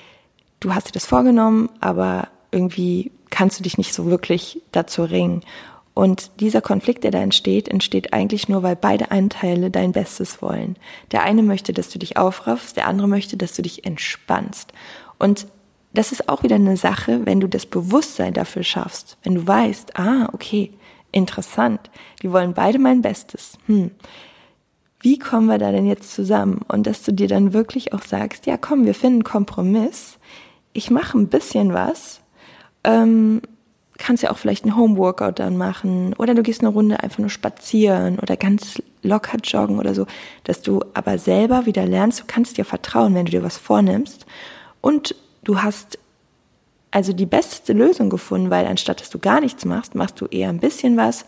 du 0.61 0.75
hast 0.75 0.89
dir 0.89 0.93
das 0.93 1.07
vorgenommen, 1.07 1.71
aber 1.81 2.29
irgendwie 2.51 3.11
kannst 3.31 3.59
du 3.59 3.63
dich 3.63 3.79
nicht 3.79 3.95
so 3.95 4.07
wirklich 4.07 4.61
dazu 4.73 5.05
ringen. 5.05 5.43
Und 5.94 6.40
dieser 6.40 6.61
Konflikt, 6.61 7.04
der 7.04 7.12
da 7.12 7.20
entsteht, 7.20 7.68
entsteht 7.68 8.12
eigentlich 8.12 8.48
nur, 8.48 8.64
weil 8.64 8.74
beide 8.74 9.12
Anteile 9.12 9.70
dein 9.70 9.92
Bestes 9.92 10.42
wollen. 10.42 10.76
Der 11.12 11.22
eine 11.22 11.44
möchte, 11.44 11.72
dass 11.72 11.88
du 11.88 12.00
dich 12.00 12.16
aufraffst, 12.16 12.76
der 12.76 12.88
andere 12.88 13.07
möchte, 13.07 13.37
dass 13.37 13.54
du 13.54 13.62
dich 13.62 13.87
entspannst. 13.87 14.72
Und 15.20 15.46
das 15.92 16.11
ist 16.11 16.28
auch 16.28 16.42
wieder 16.42 16.57
eine 16.57 16.76
Sache, 16.76 17.24
wenn 17.24 17.38
du 17.38 17.48
das 17.48 17.66
Bewusstsein 17.66 18.35
dafür 18.35 18.64
schaffst, 18.64 19.16
wenn 19.22 19.37
du 19.37 19.46
weißt, 19.46 19.96
ah, 19.96 20.28
okay, 20.33 20.72
interessant, 21.12 21.90
die 22.22 22.33
wollen 22.33 22.54
beide 22.54 22.80
mein 22.80 23.00
Bestes. 23.00 23.57
Hm. 23.66 23.92
Wie 24.98 25.18
kommen 25.18 25.46
wir 25.46 25.59
da 25.59 25.70
denn 25.70 25.87
jetzt 25.87 26.12
zusammen? 26.12 26.62
Und 26.66 26.88
dass 26.88 27.02
du 27.02 27.12
dir 27.12 27.28
dann 27.28 27.52
wirklich 27.52 27.92
auch 27.92 28.02
sagst, 28.02 28.46
ja, 28.46 28.57
komm, 28.57 28.87
wir 28.87 28.94
finden 28.94 29.22
Kompromiss. 29.22 30.18
Ich 30.72 30.90
mache 30.90 31.16
ein 31.16 31.28
bisschen 31.28 31.72
was. 31.72 32.20
Ähm, 32.83 33.42
kannst 33.98 34.22
ja 34.22 34.30
auch 34.30 34.38
vielleicht 34.38 34.64
ein 34.64 34.76
Homeworkout 34.76 35.35
dann 35.37 35.57
machen 35.57 36.14
oder 36.14 36.35
du 36.35 36.42
gehst 36.42 36.61
eine 36.61 36.70
Runde 36.70 37.02
einfach 37.02 37.18
nur 37.18 37.30
spazieren 37.30 38.18
oder 38.18 38.37
ganz 38.37 38.83
locker 39.02 39.38
joggen 39.42 39.78
oder 39.78 39.94
so, 39.94 40.07
dass 40.44 40.62
du 40.62 40.80
aber 40.94 41.18
selber 41.18 41.66
wieder 41.66 41.87
lernst, 41.87 42.20
du 42.20 42.24
kannst 42.26 42.59
dir 42.59 42.64
vertrauen, 42.64 43.14
wenn 43.14 43.26
du 43.26 43.30
dir 43.30 43.42
was 43.42 43.57
vornimmst 43.57 44.26
und 44.80 45.14
du 45.44 45.62
hast 45.62 45.98
also 46.90 47.12
die 47.12 47.26
beste 47.26 47.72
Lösung 47.72 48.09
gefunden, 48.09 48.50
weil 48.50 48.66
anstatt 48.66 49.00
dass 49.00 49.11
du 49.11 49.18
gar 49.18 49.40
nichts 49.40 49.64
machst, 49.64 49.94
machst 49.94 50.20
du 50.20 50.26
eher 50.26 50.48
ein 50.48 50.61
bisschen 50.61 50.96
was 50.96 51.24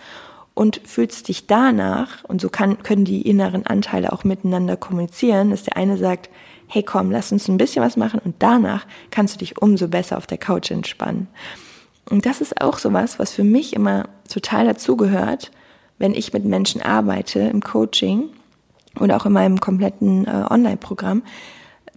und 0.54 0.80
fühlst 0.84 1.28
dich 1.28 1.46
danach 1.46 2.24
und 2.24 2.40
so 2.40 2.48
kann, 2.48 2.82
können 2.82 3.04
die 3.04 3.28
inneren 3.28 3.66
Anteile 3.66 4.12
auch 4.12 4.24
miteinander 4.24 4.76
kommunizieren, 4.76 5.50
dass 5.50 5.64
der 5.64 5.76
eine 5.76 5.98
sagt, 5.98 6.30
hey 6.68 6.82
komm, 6.82 7.10
lass 7.10 7.30
uns 7.30 7.48
ein 7.48 7.58
bisschen 7.58 7.84
was 7.84 7.96
machen 7.96 8.20
und 8.24 8.36
danach 8.38 8.86
kannst 9.10 9.34
du 9.34 9.38
dich 9.38 9.60
umso 9.60 9.86
besser 9.88 10.16
auf 10.16 10.26
der 10.26 10.38
Couch 10.38 10.70
entspannen. 10.70 11.28
Und 12.08 12.26
das 12.26 12.40
ist 12.40 12.60
auch 12.60 12.78
sowas, 12.78 13.18
was 13.18 13.32
für 13.32 13.44
mich 13.44 13.74
immer 13.74 14.08
total 14.30 14.66
dazugehört, 14.66 15.50
wenn 15.98 16.14
ich 16.14 16.32
mit 16.32 16.44
Menschen 16.44 16.82
arbeite 16.82 17.40
im 17.40 17.62
Coaching 17.62 18.28
oder 19.00 19.16
auch 19.16 19.26
in 19.26 19.32
meinem 19.32 19.60
kompletten 19.60 20.26
äh, 20.26 20.44
Online-Programm. 20.48 21.22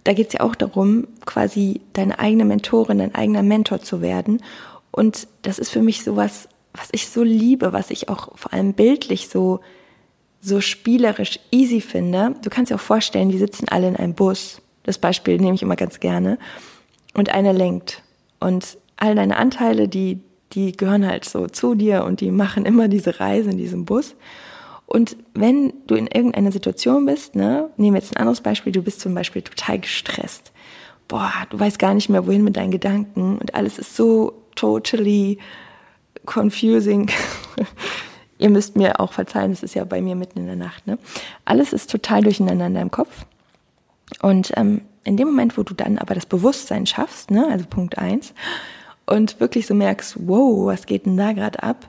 Da 0.04 0.12
geht 0.12 0.28
es 0.28 0.32
ja 0.34 0.40
auch 0.40 0.54
darum, 0.54 1.06
quasi 1.26 1.82
deine 1.92 2.18
eigene 2.18 2.44
Mentorin, 2.44 2.98
dein 2.98 3.14
eigener 3.14 3.42
Mentor 3.42 3.80
zu 3.82 4.00
werden. 4.00 4.42
Und 4.90 5.28
das 5.42 5.58
ist 5.58 5.70
für 5.70 5.82
mich 5.82 6.02
sowas, 6.02 6.48
was 6.72 6.88
ich 6.92 7.08
so 7.08 7.22
liebe, 7.22 7.72
was 7.72 7.90
ich 7.90 8.08
auch 8.08 8.36
vor 8.36 8.52
allem 8.52 8.74
bildlich 8.74 9.28
so, 9.28 9.60
so 10.40 10.60
spielerisch 10.60 11.38
easy 11.50 11.80
finde. 11.80 12.34
Du 12.42 12.50
kannst 12.50 12.70
dir 12.70 12.76
auch 12.76 12.80
vorstellen, 12.80 13.28
die 13.28 13.38
sitzen 13.38 13.68
alle 13.68 13.88
in 13.88 13.96
einem 13.96 14.14
Bus. 14.14 14.62
Das 14.84 14.98
Beispiel 14.98 15.36
nehme 15.36 15.54
ich 15.54 15.62
immer 15.62 15.76
ganz 15.76 16.00
gerne. 16.00 16.38
Und 17.14 17.28
einer 17.30 17.52
lenkt. 17.52 18.02
Und 18.38 18.78
all 19.00 19.14
deine 19.16 19.36
Anteile, 19.36 19.88
die, 19.88 20.20
die 20.52 20.72
gehören 20.72 21.06
halt 21.06 21.24
so 21.24 21.48
zu 21.48 21.74
dir 21.74 22.04
und 22.04 22.20
die 22.20 22.30
machen 22.30 22.64
immer 22.64 22.88
diese 22.88 23.18
Reise 23.18 23.50
in 23.50 23.58
diesem 23.58 23.84
Bus. 23.84 24.14
Und 24.86 25.16
wenn 25.34 25.72
du 25.86 25.94
in 25.94 26.06
irgendeiner 26.06 26.52
Situation 26.52 27.06
bist, 27.06 27.34
ne, 27.36 27.70
nehmen 27.76 27.94
wir 27.94 28.00
jetzt 28.00 28.14
ein 28.14 28.20
anderes 28.20 28.40
Beispiel, 28.40 28.72
du 28.72 28.82
bist 28.82 29.00
zum 29.00 29.14
Beispiel 29.14 29.42
total 29.42 29.78
gestresst. 29.78 30.52
Boah, 31.08 31.32
du 31.48 31.58
weißt 31.58 31.78
gar 31.78 31.94
nicht 31.94 32.08
mehr, 32.08 32.26
wohin 32.26 32.44
mit 32.44 32.56
deinen 32.56 32.70
Gedanken 32.70 33.38
und 33.38 33.54
alles 33.54 33.78
ist 33.78 33.96
so 33.96 34.32
totally 34.54 35.38
confusing. 36.26 37.10
Ihr 38.38 38.50
müsst 38.50 38.76
mir 38.76 39.00
auch 39.00 39.12
verzeihen, 39.12 39.52
es 39.52 39.62
ist 39.62 39.74
ja 39.74 39.84
bei 39.84 40.00
mir 40.00 40.16
mitten 40.16 40.40
in 40.40 40.46
der 40.46 40.56
Nacht, 40.56 40.86
ne? 40.86 40.98
Alles 41.44 41.72
ist 41.72 41.90
total 41.90 42.22
durcheinander 42.22 42.66
in 42.66 42.74
deinem 42.74 42.90
Kopf. 42.90 43.26
Und 44.22 44.52
ähm, 44.56 44.82
in 45.04 45.16
dem 45.16 45.28
Moment, 45.28 45.56
wo 45.56 45.62
du 45.62 45.74
dann 45.74 45.98
aber 45.98 46.14
das 46.14 46.26
Bewusstsein 46.26 46.86
schaffst, 46.86 47.30
ne, 47.30 47.46
also 47.50 47.64
Punkt 47.68 47.98
eins, 47.98 48.34
und 49.10 49.40
wirklich 49.40 49.66
so 49.66 49.74
merkst, 49.74 50.16
wow, 50.26 50.66
was 50.66 50.86
geht 50.86 51.04
denn 51.04 51.16
da 51.16 51.32
gerade 51.32 51.62
ab? 51.62 51.88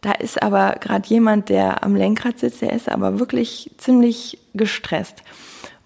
Da 0.00 0.12
ist 0.12 0.40
aber 0.42 0.76
gerade 0.80 1.08
jemand, 1.08 1.48
der 1.48 1.82
am 1.82 1.96
Lenkrad 1.96 2.38
sitzt, 2.38 2.62
der 2.62 2.72
ist 2.72 2.88
aber 2.88 3.18
wirklich 3.18 3.72
ziemlich 3.78 4.38
gestresst. 4.54 5.22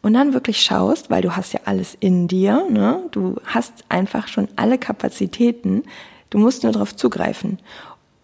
Und 0.03 0.15
dann 0.15 0.35
wirklich 0.35 0.63
schaust, 0.63 1.11
weil 1.11 1.23
du 1.23 1.37
hast 1.37 1.53
ja 1.53 1.61
alles 1.65 1.97
in 1.99 2.29
dir, 2.29 2.67
ne? 2.71 3.03
du 3.11 3.37
hast 3.45 3.85
einfach 3.89 4.29
schon 4.29 4.49
alle 4.57 4.79
Kapazitäten, 4.79 5.85
du 6.31 6.39
musst 6.39 6.63
nur 6.63 6.73
darauf 6.73 6.95
zugreifen. 6.95 7.59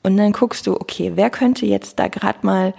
Und 0.02 0.16
dann 0.16 0.32
guckst 0.32 0.66
du, 0.66 0.74
okay, 0.74 1.12
wer 1.14 1.30
könnte 1.30 1.66
jetzt 1.66 1.98
da 1.98 2.08
gerade 2.08 2.38
mal 2.42 2.74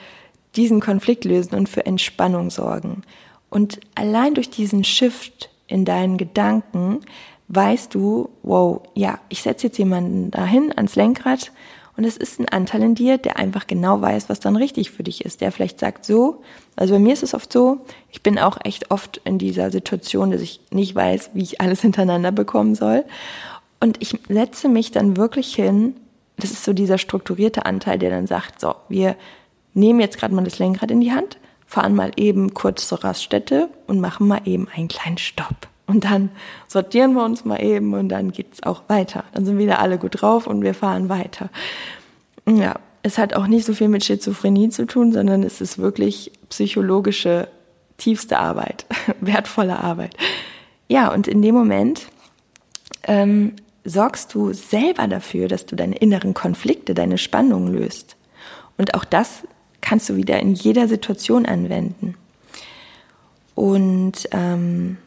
diesen 0.56 0.80
Konflikt 0.80 1.26
lösen 1.26 1.56
und 1.56 1.67
für 1.67 1.86
Entspannung 1.86 2.50
sorgen? 2.50 3.02
Und 3.50 3.80
allein 3.96 4.34
durch 4.34 4.50
diesen 4.50 4.84
Shift 4.84 5.50
in 5.67 5.86
deinen 5.86 6.17
Gedanken 6.17 7.02
weißt 7.50 7.94
du, 7.96 8.30
wow, 8.44 8.82
ja, 8.94 9.20
ich 9.30 9.42
setze 9.42 9.68
jetzt 9.68 9.78
jemanden 9.78 10.32
dahin 10.32 10.74
ans 10.76 10.96
Lenkrad 10.96 11.52
und 11.98 12.04
es 12.04 12.16
ist 12.16 12.40
ein 12.40 12.48
Anteil 12.50 12.84
in 12.84 12.94
dir, 12.94 13.18
der 13.18 13.38
einfach 13.38 13.66
genau 13.66 14.02
weiß, 14.02 14.30
was 14.30 14.40
dann 14.40 14.56
richtig 14.56 14.92
für 14.92 15.04
dich 15.04 15.26
ist. 15.26 15.42
Der 15.42 15.52
vielleicht 15.52 15.80
sagt 15.80 16.06
so, 16.06 16.44
also 16.76 16.94
bei 16.94 17.00
mir 17.00 17.14
ist 17.14 17.24
es 17.24 17.34
oft 17.34 17.52
so, 17.52 17.80
ich 18.12 18.22
bin 18.22 18.38
auch 18.38 18.58
echt 18.64 18.92
oft 18.92 19.18
in 19.24 19.40
dieser 19.40 19.72
Situation, 19.72 20.30
dass 20.30 20.42
ich 20.42 20.60
nicht 20.70 20.94
weiß, 20.94 21.32
wie 21.34 21.42
ich 21.42 21.60
alles 21.60 21.82
hintereinander 21.84 22.32
bekommen 22.32 22.76
soll. 22.76 23.04
Und 23.80 23.98
ich 24.02 24.20
setze 24.28 24.70
mich 24.70 24.92
dann 24.92 25.18
wirklich 25.18 25.56
hin, 25.56 25.96
das 26.38 26.52
ist 26.52 26.64
so 26.64 26.74
dieser 26.74 27.00
strukturierte 27.00 27.66
Anteil, 27.66 27.98
der 27.98 28.12
dann 28.12 28.28
sagt, 28.28 28.62
so, 28.62 28.76
wir 28.90 29.16
nehmen 29.74 30.00
jetzt 30.00 30.20
gerade 30.20 30.36
mal 30.36 30.44
das 30.44 30.60
Lenkrad 30.60 30.92
in 30.92 31.02
die 31.02 31.12
Hand, 31.12 31.38
fahren 31.66 31.96
mal 31.96 32.12
eben 32.16 32.54
kurz 32.54 32.88
zur 32.88 33.04
Raststätte 33.04 33.70
und 33.88 34.00
machen 34.00 34.28
mal 34.28 34.42
eben 34.46 34.68
einen 34.70 34.88
kleinen 34.88 35.18
Stopp. 35.18 35.68
Und 35.88 36.04
dann 36.04 36.30
sortieren 36.67 37.13
wir 37.13 37.23
uns 37.23 37.45
mal 37.45 37.63
eben 37.63 37.93
und 37.93 38.10
dann 38.10 38.32
geht's 38.32 38.62
auch 38.63 38.84
weiter. 38.88 39.23
Dann 39.34 39.45
sind 39.45 39.58
wieder 39.58 39.80
alle 39.80 39.97
gut 39.97 40.21
drauf 40.21 40.45
und 40.45 40.62
wir 40.62 40.73
fahren 40.73 41.08
weiter. 41.08 41.50
Ja, 42.45 42.76
es 43.04 43.17
hat 43.17 43.34
auch 43.34 43.47
nicht 43.47 43.65
so 43.65 43.73
viel 43.73 43.88
mit 43.88 44.04
Schizophrenie 44.04 44.69
zu 44.69 44.86
tun, 44.86 45.13
sondern 45.13 45.43
es 45.43 45.62
ist 45.62 45.78
wirklich 45.78 46.32
psychologische, 46.50 47.47
tiefste 47.97 48.38
Arbeit, 48.38 48.86
wertvolle 49.21 49.80
Arbeit. 49.80 50.15
Ja, 50.89 51.12
und 51.13 51.28
in 51.28 51.41
dem 51.41 51.56
Moment 51.56 52.08
ähm, 53.04 53.54
sorgst 53.86 54.34
du 54.34 54.52
selber 54.52 55.08
dafür, 55.08 55.47
dass 55.47 55.65
du 55.65 55.78
deine 55.78 55.95
inneren 55.95 56.34
Konflikte, 56.34 56.93
deine 56.93 57.17
Spannungen 57.17 57.73
löst. 57.73 58.17
Und 58.78 58.93
auch 58.93 59.06
das 59.06 59.43
kannst 59.80 60.10
du 60.10 60.17
wieder 60.17 60.39
in 60.39 60.54
jeder 60.54 60.89
Situation 60.89 61.45
anwenden. 61.45 62.15
Und 63.56 64.28
ähm, 64.32 64.97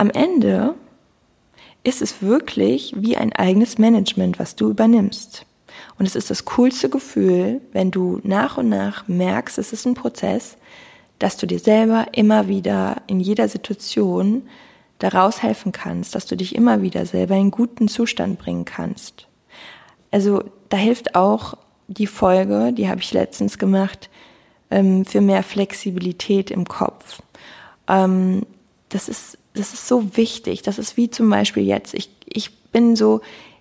am 0.00 0.08
Ende 0.08 0.76
ist 1.84 2.00
es 2.00 2.22
wirklich 2.22 2.94
wie 2.96 3.18
ein 3.18 3.34
eigenes 3.34 3.76
Management, 3.76 4.38
was 4.38 4.56
du 4.56 4.70
übernimmst. 4.70 5.44
Und 5.98 6.06
es 6.06 6.16
ist 6.16 6.30
das 6.30 6.46
coolste 6.46 6.88
Gefühl, 6.88 7.60
wenn 7.72 7.90
du 7.90 8.18
nach 8.22 8.56
und 8.56 8.70
nach 8.70 9.08
merkst, 9.08 9.58
es 9.58 9.74
ist 9.74 9.84
ein 9.84 9.92
Prozess, 9.92 10.56
dass 11.18 11.36
du 11.36 11.46
dir 11.46 11.58
selber 11.58 12.06
immer 12.12 12.48
wieder 12.48 13.02
in 13.08 13.20
jeder 13.20 13.46
Situation 13.46 14.48
daraus 15.00 15.42
helfen 15.42 15.70
kannst, 15.70 16.14
dass 16.14 16.24
du 16.24 16.34
dich 16.34 16.54
immer 16.54 16.80
wieder 16.80 17.04
selber 17.04 17.34
in 17.34 17.50
guten 17.50 17.86
Zustand 17.86 18.38
bringen 18.38 18.64
kannst. 18.64 19.28
Also 20.10 20.44
da 20.70 20.78
hilft 20.78 21.14
auch 21.14 21.58
die 21.88 22.06
Folge, 22.06 22.72
die 22.72 22.88
habe 22.88 23.02
ich 23.02 23.12
letztens 23.12 23.58
gemacht, 23.58 24.08
ähm, 24.70 25.04
für 25.04 25.20
mehr 25.20 25.42
Flexibilität 25.42 26.50
im 26.50 26.64
Kopf. 26.64 27.20
Ähm, 27.86 28.46
das 28.88 29.06
ist 29.06 29.36
das 29.54 29.72
ist 29.72 29.88
so 29.88 30.16
wichtig. 30.16 30.62
Das 30.62 30.78
ist 30.78 30.96
wie 30.96 31.10
zum 31.10 31.28
Beispiel 31.28 31.64
jetzt. 31.64 31.94
Ich, 31.94 32.10
ich 32.26 32.54
bin 32.72 32.96
so, 32.96 33.20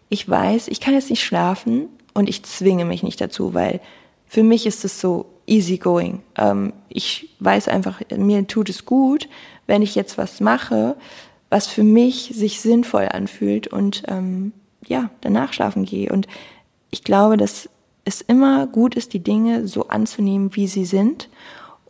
ich 0.10 0.28
weiß, 0.28 0.67
ich 0.67 0.80
kann 0.80 0.93
jetzt 0.93 1.10
nicht 1.10 1.23
schlafen 1.23 1.88
und 2.13 2.30
ich 2.30 2.43
zwinge 2.43 2.86
mich 2.86 3.04
nicht 3.04 3.19
dazu, 3.21 3.54
weil 3.54 3.80
für 4.28 4.43
mich 4.43 4.65
ist 4.65 4.86
es 4.86 5.02
so 5.02 5.25
easy 5.47 5.78
going. 5.78 6.21
Ähm, 6.38 6.73
ich 6.88 7.36
weiß 7.39 7.67
einfach, 7.67 8.02
mir 8.15 8.45
tut 8.47 8.69
es 8.69 8.86
gut, 8.86 9.28
wenn 9.67 9.82
ich 9.82 9.95
jetzt 9.95 10.17
was 10.17 10.39
mache, 10.39 10.95
was 11.49 11.67
für 11.67 11.84
mich 11.84 12.32
sich 12.36 12.62
sinnvoll 12.62 13.08
anfühlt 13.12 13.67
und 13.67 14.04
ähm, 14.08 14.54
ja, 14.88 15.10
danach 15.21 15.54
schlafen 15.54 15.86
gehe. 15.86 16.12
Und 16.12 16.28
ich 16.91 17.04
glaube, 17.04 17.38
dass 17.38 17.69
es 18.06 18.21
immer 18.21 18.67
gut 18.67 18.95
ist, 18.95 19.13
die 19.13 19.23
Dinge 19.23 19.67
so 19.67 19.88
anzunehmen, 19.88 20.56
wie 20.56 20.67
sie 20.67 20.86
sind 20.86 21.30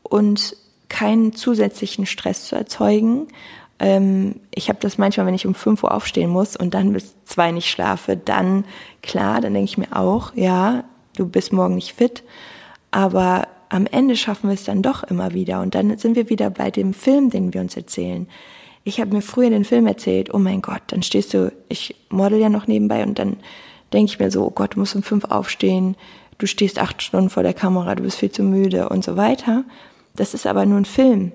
und 0.04 0.56
keinen 0.88 1.34
zusätzlichen 1.34 2.06
Stress 2.06 2.46
zu 2.46 2.56
erzeugen, 2.56 3.28
ähm, 3.80 4.36
ich 4.54 4.70
habe 4.70 4.80
das 4.82 4.98
manchmal, 4.98 5.26
wenn 5.26 5.34
ich 5.34 5.48
um 5.48 5.56
5 5.56 5.84
Uhr 5.84 5.94
aufstehen 5.94 6.30
muss 6.30 6.56
und 6.56 6.74
dann 6.74 6.94
bis 6.94 7.16
zwei 7.24 7.52
nicht 7.52 7.70
schlafe, 7.70 8.18
dann 8.18 8.66
klar, 9.02 9.42
dann 9.42 9.54
denke 9.54 9.70
ich 9.70 9.78
mir 9.78 9.96
auch, 9.96 10.34
ja, 10.36 10.84
du 11.16 11.28
bist 11.28 11.54
morgen 11.54 11.76
nicht 11.76 11.94
fit, 11.94 12.24
aber 12.92 13.48
am 13.70 13.86
Ende 13.86 14.16
schaffen 14.16 14.50
wir 14.50 14.56
es 14.56 14.66
dann 14.66 14.82
doch 14.82 15.04
immer 15.04 15.34
wieder 15.34 15.62
und 15.62 15.76
dann 15.76 15.98
sind 15.98 16.16
wir 16.16 16.30
wieder 16.30 16.50
bei 16.50 16.72
dem 16.72 16.94
Film, 16.94 17.30
den 17.30 17.54
wir 17.54 17.62
uns 17.62 17.78
erzählen. 17.78 18.28
Ich 18.84 19.00
habe 19.00 19.14
mir 19.14 19.22
früher 19.22 19.50
den 19.50 19.66
Film 19.66 19.88
erzählt, 19.88 20.34
oh 20.34 20.40
mein 20.40 20.62
Gott, 20.62 20.82
dann 20.88 21.04
stehst 21.04 21.34
du, 21.34 21.52
ich 21.70 21.96
model 22.10 22.40
ja 22.40 22.50
noch 22.50 22.68
nebenbei 22.68 23.04
und 23.04 23.20
dann 23.20 23.38
denke 23.94 24.12
ich 24.12 24.20
mir 24.20 24.32
so, 24.32 24.46
oh 24.46 24.52
Gott, 24.52 24.76
du 24.76 24.80
musst 24.80 24.96
um 24.96 25.04
fünf 25.04 25.26
aufstehen, 25.26 25.96
du 26.38 26.48
stehst 26.48 26.80
acht 26.80 27.02
Stunden 27.02 27.30
vor 27.30 27.44
der 27.44 27.54
Kamera, 27.54 27.96
du 27.96 28.04
bist 28.04 28.18
viel 28.18 28.32
zu 28.32 28.44
müde 28.44 28.90
und 28.90 29.04
so 29.04 29.16
weiter. 29.16 29.64
Das 30.16 30.34
ist 30.34 30.48
aber 30.48 30.66
nur 30.66 30.80
ein 30.80 30.86
Film 30.86 31.32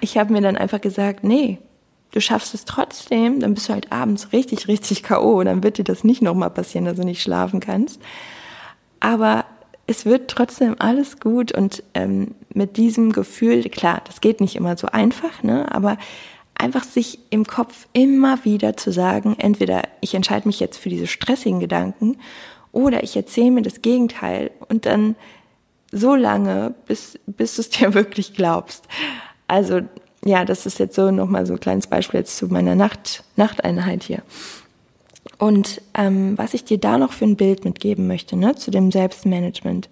ich 0.00 0.18
habe 0.18 0.32
mir 0.32 0.40
dann 0.40 0.56
einfach 0.56 0.80
gesagt, 0.80 1.24
nee, 1.24 1.58
du 2.12 2.20
schaffst 2.20 2.54
es 2.54 2.64
trotzdem, 2.64 3.40
dann 3.40 3.54
bist 3.54 3.68
du 3.68 3.72
halt 3.72 3.92
abends 3.92 4.32
richtig, 4.32 4.68
richtig 4.68 5.02
K.O., 5.02 5.42
dann 5.44 5.62
wird 5.62 5.78
dir 5.78 5.84
das 5.84 6.04
nicht 6.04 6.22
nochmal 6.22 6.50
passieren, 6.50 6.84
dass 6.84 6.96
du 6.96 7.04
nicht 7.04 7.22
schlafen 7.22 7.60
kannst. 7.60 8.00
Aber 8.98 9.44
es 9.86 10.04
wird 10.04 10.30
trotzdem 10.30 10.76
alles 10.78 11.18
gut 11.20 11.52
und 11.52 11.82
ähm, 11.94 12.34
mit 12.52 12.76
diesem 12.76 13.12
Gefühl, 13.12 13.68
klar, 13.70 14.02
das 14.06 14.20
geht 14.20 14.40
nicht 14.40 14.56
immer 14.56 14.76
so 14.76 14.86
einfach, 14.88 15.42
ne, 15.42 15.72
aber 15.72 15.98
einfach 16.54 16.84
sich 16.84 17.18
im 17.30 17.46
Kopf 17.46 17.88
immer 17.92 18.44
wieder 18.44 18.76
zu 18.76 18.92
sagen, 18.92 19.34
entweder 19.38 19.82
ich 20.00 20.14
entscheide 20.14 20.46
mich 20.46 20.60
jetzt 20.60 20.78
für 20.78 20.90
diese 20.90 21.06
stressigen 21.06 21.58
Gedanken 21.58 22.18
oder 22.70 23.02
ich 23.02 23.16
erzähle 23.16 23.50
mir 23.50 23.62
das 23.62 23.82
Gegenteil 23.82 24.50
und 24.68 24.86
dann 24.86 25.16
so 25.90 26.14
lange, 26.14 26.74
bis, 26.86 27.18
bis 27.26 27.56
du 27.56 27.62
es 27.62 27.70
dir 27.70 27.94
wirklich 27.94 28.34
glaubst. 28.34 28.86
Also 29.50 29.80
ja, 30.24 30.44
das 30.44 30.64
ist 30.64 30.78
jetzt 30.78 30.94
so 30.94 31.10
nochmal 31.10 31.44
so 31.44 31.54
ein 31.54 31.60
kleines 31.60 31.88
Beispiel 31.88 32.20
jetzt 32.20 32.36
zu 32.36 32.46
meiner 32.46 32.76
Nacht, 32.76 33.24
Nachteinheit 33.34 34.04
hier. 34.04 34.22
Und 35.38 35.82
ähm, 35.94 36.38
was 36.38 36.54
ich 36.54 36.64
dir 36.64 36.78
da 36.78 36.98
noch 36.98 37.12
für 37.12 37.24
ein 37.24 37.36
Bild 37.36 37.64
mitgeben 37.64 38.06
möchte, 38.06 38.36
ne, 38.36 38.54
zu 38.54 38.70
dem 38.70 38.92
Selbstmanagement. 38.92 39.88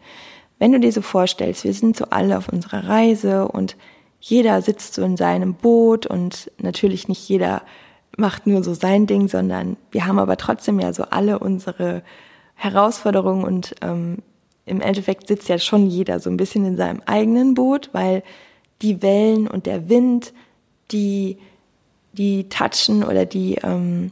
Wenn 0.61 0.73
du 0.73 0.79
dir 0.79 0.93
so 0.93 1.03
vorstellst, 1.03 1.65
wir 1.65 1.75
sind 1.75 1.97
so 1.97 2.07
alle 2.11 2.39
auf 2.39 2.49
unserer 2.49 2.89
Reise 2.89 3.49
und 3.49 3.77
jeder 4.21 4.63
sitzt 4.63 4.95
so 4.95 5.03
in 5.03 5.17
seinem 5.17 5.55
Boot 5.55 6.07
und 6.07 6.51
natürlich 6.59 7.09
nicht 7.09 7.29
jeder 7.29 7.63
macht 8.17 8.47
nur 8.47 8.63
so 8.63 8.75
sein 8.75 9.07
Ding, 9.07 9.29
sondern 9.29 9.77
wir 9.91 10.07
haben 10.07 10.19
aber 10.19 10.37
trotzdem 10.37 10.79
ja 10.79 10.93
so 10.93 11.05
alle 11.05 11.39
unsere 11.39 12.03
Herausforderungen 12.55 13.45
und 13.45 13.75
ähm, 13.81 14.19
im 14.67 14.81
Endeffekt 14.81 15.27
sitzt 15.27 15.49
ja 15.49 15.59
schon 15.59 15.89
jeder 15.89 16.21
so 16.21 16.31
ein 16.31 16.37
bisschen 16.37 16.65
in 16.65 16.77
seinem 16.77 17.03
eigenen 17.07 17.55
Boot, 17.55 17.91
weil 17.93 18.23
die 18.83 19.03
Wellen 19.03 19.49
und 19.49 19.67
der 19.67 19.89
Wind, 19.89 20.33
die, 20.91 21.39
die 22.13 22.49
touchen 22.49 23.05
oder 23.05 23.27
die, 23.27 23.57
ähm, 23.57 24.11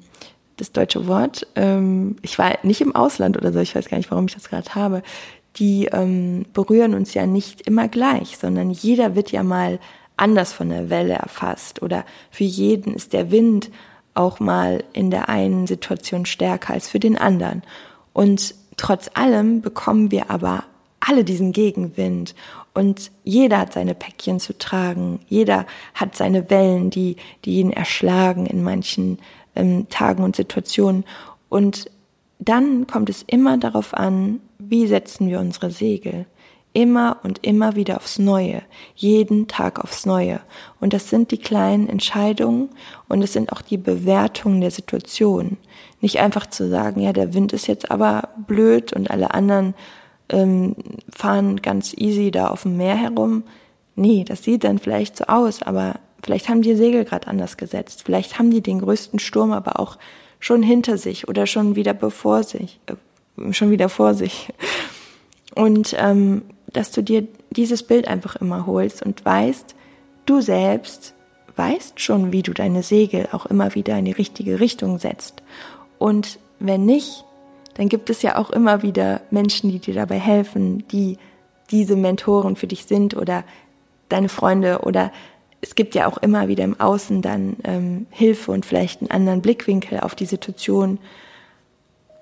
das 0.56 0.72
deutsche 0.72 1.06
Wort, 1.06 1.46
ähm, 1.54 2.16
ich 2.22 2.38
war 2.38 2.58
nicht 2.62 2.80
im 2.80 2.94
Ausland 2.94 3.36
oder 3.36 3.52
so, 3.52 3.60
ich 3.60 3.74
weiß 3.74 3.88
gar 3.88 3.98
nicht, 3.98 4.10
warum 4.10 4.26
ich 4.26 4.34
das 4.34 4.48
gerade 4.48 4.74
habe, 4.74 5.02
die 5.56 5.86
ähm, 5.86 6.44
berühren 6.52 6.94
uns 6.94 7.14
ja 7.14 7.26
nicht 7.26 7.62
immer 7.62 7.88
gleich, 7.88 8.36
sondern 8.38 8.70
jeder 8.70 9.14
wird 9.14 9.32
ja 9.32 9.42
mal 9.42 9.78
anders 10.16 10.52
von 10.52 10.68
der 10.68 10.90
Welle 10.90 11.14
erfasst 11.14 11.82
oder 11.82 12.04
für 12.30 12.44
jeden 12.44 12.94
ist 12.94 13.12
der 13.12 13.30
Wind 13.30 13.70
auch 14.14 14.40
mal 14.40 14.82
in 14.92 15.10
der 15.10 15.28
einen 15.28 15.66
Situation 15.66 16.24
stärker 16.24 16.72
als 16.72 16.88
für 16.88 16.98
den 16.98 17.18
anderen. 17.18 17.62
Und 18.14 18.54
trotz 18.76 19.10
allem 19.14 19.60
bekommen 19.60 20.10
wir 20.10 20.30
aber 20.30 20.64
alle 21.00 21.22
diesen 21.22 21.52
Gegenwind 21.52 22.34
und 22.76 23.10
jeder 23.24 23.60
hat 23.60 23.72
seine 23.72 23.94
Päckchen 23.94 24.38
zu 24.38 24.56
tragen. 24.58 25.20
Jeder 25.30 25.64
hat 25.94 26.14
seine 26.14 26.50
Wellen, 26.50 26.90
die, 26.90 27.16
die 27.46 27.60
ihn 27.60 27.72
erschlagen 27.72 28.44
in 28.44 28.62
manchen 28.62 29.18
ähm, 29.54 29.88
Tagen 29.88 30.22
und 30.22 30.36
Situationen. 30.36 31.04
Und 31.48 31.90
dann 32.38 32.86
kommt 32.86 33.08
es 33.08 33.22
immer 33.26 33.56
darauf 33.56 33.94
an, 33.94 34.40
wie 34.58 34.86
setzen 34.86 35.30
wir 35.30 35.40
unsere 35.40 35.70
Segel. 35.70 36.26
Immer 36.74 37.16
und 37.22 37.46
immer 37.46 37.76
wieder 37.76 37.96
aufs 37.96 38.18
Neue. 38.18 38.60
Jeden 38.94 39.48
Tag 39.48 39.82
aufs 39.82 40.04
Neue. 40.04 40.40
Und 40.78 40.92
das 40.92 41.08
sind 41.08 41.30
die 41.30 41.38
kleinen 41.38 41.88
Entscheidungen 41.88 42.68
und 43.08 43.22
es 43.22 43.32
sind 43.32 43.52
auch 43.52 43.62
die 43.62 43.78
Bewertungen 43.78 44.60
der 44.60 44.70
Situation. 44.70 45.56
Nicht 46.02 46.18
einfach 46.18 46.44
zu 46.50 46.68
sagen, 46.68 47.00
ja, 47.00 47.14
der 47.14 47.32
Wind 47.32 47.54
ist 47.54 47.68
jetzt 47.68 47.90
aber 47.90 48.28
blöd 48.46 48.92
und 48.92 49.10
alle 49.10 49.32
anderen 49.32 49.72
ähm, 50.28 50.76
fahren 51.14 51.62
ganz 51.62 51.94
easy 51.96 52.30
da 52.30 52.48
auf 52.48 52.62
dem 52.62 52.76
Meer 52.76 52.96
herum. 52.96 53.44
Nee, 53.94 54.24
das 54.24 54.42
sieht 54.42 54.64
dann 54.64 54.78
vielleicht 54.78 55.16
so 55.16 55.24
aus, 55.24 55.62
aber 55.62 55.96
vielleicht 56.22 56.48
haben 56.48 56.62
die 56.62 56.74
Segel 56.74 57.04
gerade 57.04 57.28
anders 57.28 57.56
gesetzt. 57.56 58.02
Vielleicht 58.04 58.38
haben 58.38 58.50
die 58.50 58.60
den 58.60 58.80
größten 58.80 59.18
Sturm 59.18 59.52
aber 59.52 59.80
auch 59.80 59.98
schon 60.38 60.62
hinter 60.62 60.98
sich 60.98 61.28
oder 61.28 61.46
schon 61.46 61.76
wieder 61.76 61.94
bevor 61.94 62.42
sich, 62.42 62.80
äh, 62.86 63.52
schon 63.52 63.70
wieder 63.70 63.88
vor 63.88 64.14
sich. 64.14 64.52
Und 65.54 65.94
ähm, 65.98 66.42
dass 66.72 66.90
du 66.90 67.02
dir 67.02 67.26
dieses 67.50 67.82
Bild 67.82 68.06
einfach 68.06 68.36
immer 68.36 68.66
holst 68.66 69.02
und 69.02 69.24
weißt, 69.24 69.74
du 70.26 70.40
selbst 70.40 71.14
weißt 71.56 72.00
schon, 72.00 72.32
wie 72.32 72.42
du 72.42 72.52
deine 72.52 72.82
Segel 72.82 73.28
auch 73.32 73.46
immer 73.46 73.74
wieder 73.74 73.98
in 73.98 74.04
die 74.04 74.12
richtige 74.12 74.60
Richtung 74.60 74.98
setzt. 74.98 75.42
Und 75.98 76.38
wenn 76.58 76.84
nicht, 76.84 77.24
dann 77.76 77.88
gibt 77.88 78.08
es 78.08 78.22
ja 78.22 78.36
auch 78.36 78.50
immer 78.50 78.82
wieder 78.82 79.20
Menschen, 79.30 79.70
die 79.70 79.78
dir 79.78 79.94
dabei 79.94 80.18
helfen, 80.18 80.86
die 80.88 81.18
diese 81.70 81.96
Mentoren 81.96 82.56
für 82.56 82.66
dich 82.66 82.84
sind 82.84 83.16
oder 83.16 83.44
deine 84.08 84.28
Freunde 84.28 84.80
oder 84.80 85.12
es 85.60 85.74
gibt 85.74 85.94
ja 85.94 86.06
auch 86.06 86.18
immer 86.18 86.48
wieder 86.48 86.64
im 86.64 86.78
Außen 86.78 87.22
dann 87.22 87.56
ähm, 87.64 88.06
Hilfe 88.10 88.52
und 88.52 88.64
vielleicht 88.64 89.00
einen 89.00 89.10
anderen 89.10 89.42
Blickwinkel 89.42 90.00
auf 90.00 90.14
die 90.14 90.26
Situation. 90.26 90.98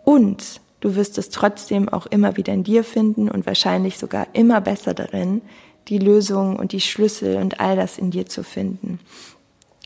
Und 0.05 0.61
du 0.81 0.97
wirst 0.97 1.19
es 1.19 1.31
trotzdem 1.31 1.89
auch 1.89 2.07
immer 2.07 2.37
wieder 2.37 2.53
in 2.53 2.65
dir 2.65 2.85
finden 2.85 3.29
und 3.31 3.47
wahrscheinlich 3.47 3.99
sogar 3.99 4.29
immer 4.33 4.61
besser 4.61 4.95
darin, 4.95 5.43
die 5.89 5.99
Lösung 5.99 6.57
und 6.57 6.73
die 6.73 6.81
Schlüssel 6.81 7.37
und 7.37 7.61
all 7.61 7.77
das 7.77 7.99
in 7.99 8.11
dir 8.11 8.27
zu 8.27 8.43
finden. 8.43 8.99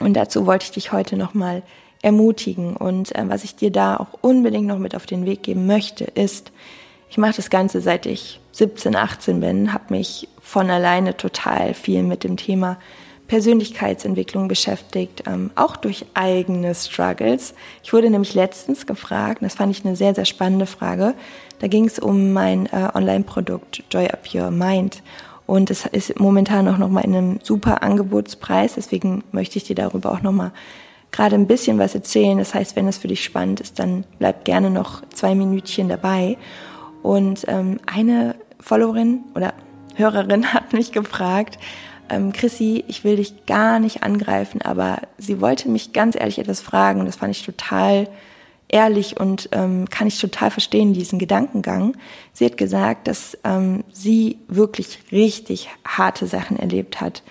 Und 0.01 0.15
dazu 0.15 0.47
wollte 0.47 0.65
ich 0.65 0.71
dich 0.71 0.93
heute 0.93 1.17
nochmal 1.17 1.63
ermutigen. 2.03 2.77
Und 2.77 3.15
äh, 3.15 3.25
was 3.29 3.45
ich 3.45 3.57
dir 3.57 3.71
da 3.71 3.97
auch 3.97 4.19
unbedingt 4.21 4.67
noch 4.67 4.79
mit 4.79 4.95
auf 4.95 5.07
den 5.07 5.27
Weg 5.27 5.43
geben 5.43 5.67
möchte, 5.67 6.05
ist, 6.05 6.53
ich 7.11 7.19
mache 7.19 7.37
das 7.37 7.51
Ganze 7.51 7.81
seit 7.81 8.07
ich 8.07 8.41
17, 8.53 8.95
18 8.95 9.41
bin, 9.41 9.73
habe 9.73 9.95
mich 9.95 10.29
von 10.43 10.69
alleine 10.71 11.17
total 11.17 11.75
viel 11.75 12.03
mit 12.03 12.25
dem 12.25 12.37
Thema 12.37 12.79
Persönlichkeitsentwicklung 13.29 14.49
beschäftigt, 14.49 15.25
ähm, 15.27 15.51
auch 15.55 15.77
durch 15.77 16.07
eigene 16.15 16.75
Struggles. 16.75 17.55
Ich 17.85 17.93
wurde 17.93 18.11
nämlich 18.11 18.35
letztens 18.35 18.87
gefragt, 18.87 19.43
das 19.43 19.55
fand 19.55 19.77
ich 19.77 19.85
eine 19.85 19.97
sehr, 19.97 20.15
sehr 20.15 20.25
spannende 20.25 20.67
Frage. 20.67 21.15
Da 21.59 21.69
ging 21.69 21.85
es 21.85 21.99
um 21.99 22.33
mein 22.33 22.67
äh, 22.67 22.89
Online-Produkt 22.95 23.85
Joy 23.91 24.09
Up 24.09 24.35
Your 24.35 24.51
Mind. 24.51 25.03
Und 25.47 25.71
es 25.71 25.87
ist 25.87 26.19
momentan 26.19 26.69
auch 26.69 26.79
nochmal 26.79 27.05
in 27.05 27.15
einem 27.15 27.41
super 27.43 27.83
Angebotspreis. 27.83 28.75
Deswegen 28.75 29.25
möchte 29.33 29.59
ich 29.59 29.65
dir 29.65 29.77
darüber 29.77 30.13
auch 30.13 30.23
nochmal 30.23 30.53
gerade 31.13 31.37
ein 31.37 31.47
bisschen 31.47 31.79
was 31.79 31.95
erzählen. 31.95 32.39
Das 32.39 32.55
heißt, 32.55 32.77
wenn 32.77 32.89
es 32.89 32.99
für 32.99 33.09
dich 33.09 33.25
spannend 33.25 33.61
ist, 33.61 33.79
dann 33.79 34.05
bleib 34.19 34.45
gerne 34.45 34.71
noch 34.71 35.03
zwei 35.09 35.35
Minütchen 35.35 35.89
dabei. 35.89 36.37
Und 37.03 37.45
ähm, 37.49 37.79
eine 37.87 38.35
Followerin 38.61 39.21
oder 39.35 39.55
Hörerin 39.95 40.53
hat 40.53 40.73
mich 40.73 40.93
gefragt, 40.93 41.59
ähm, 42.11 42.33
Chrissy, 42.33 42.85
ich 42.89 43.05
will 43.05 43.17
dich 43.17 43.47
gar 43.47 43.79
nicht 43.81 44.03
angreifen, 44.03 44.63
aber 44.63 45.03
sie 45.19 45.41
wollte 45.41 45.69
mich 45.69 45.93
ganz 45.93 46.17
ehrlich 46.17 46.39
etwas 46.39 46.61
fragen. 46.61 47.05
Das 47.05 47.17
fand 47.17 47.37
ich 47.37 47.45
total 47.45 48.09
ehrlich 48.69 49.19
und 49.19 49.49
ähm, 49.53 49.89
kann 49.89 50.07
ich 50.07 50.21
total 50.21 50.51
verstehen, 50.51 50.93
diesen 50.93 51.19
Gedankengang. 51.19 51.97
Sie 52.33 52.45
hat 52.45 52.57
gesagt, 52.57 53.09
dass 53.09 53.37
ähm, 53.45 53.85
sie 53.93 54.39
wirklich 54.49 54.99
richtig 55.11 55.71
harte 55.87 56.27
Sachen 56.27 56.59
erlebt 56.59 57.01
hat. 57.01 57.23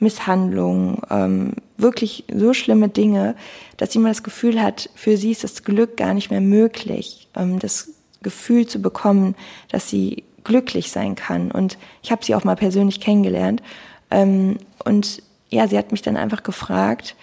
Misshandlungen, 0.00 0.98
ähm, 1.10 1.52
wirklich 1.76 2.24
so 2.34 2.52
schlimme 2.52 2.88
Dinge, 2.88 3.36
dass 3.76 3.92
sie 3.92 3.98
immer 3.98 4.08
das 4.08 4.22
Gefühl 4.22 4.60
hat, 4.60 4.90
für 4.94 5.16
sie 5.16 5.30
ist 5.30 5.44
das 5.44 5.62
Glück 5.64 5.96
gar 5.96 6.14
nicht 6.14 6.30
mehr 6.30 6.40
möglich, 6.40 7.28
ähm, 7.36 7.58
das 7.58 7.90
Gefühl 8.22 8.66
zu 8.66 8.82
bekommen, 8.82 9.34
dass 9.70 9.88
sie 9.88 10.24
glücklich 10.44 10.90
sein 10.90 11.14
kann. 11.14 11.50
Und 11.50 11.78
ich 12.02 12.10
habe 12.10 12.24
sie 12.24 12.34
auch 12.34 12.44
mal 12.44 12.56
persönlich 12.56 13.00
kennengelernt. 13.00 13.62
Ähm, 14.10 14.58
und 14.84 15.22
ja, 15.50 15.68
sie 15.68 15.78
hat 15.78 15.92
mich 15.92 16.02
dann 16.02 16.16
einfach 16.16 16.42
gefragt, 16.42 17.16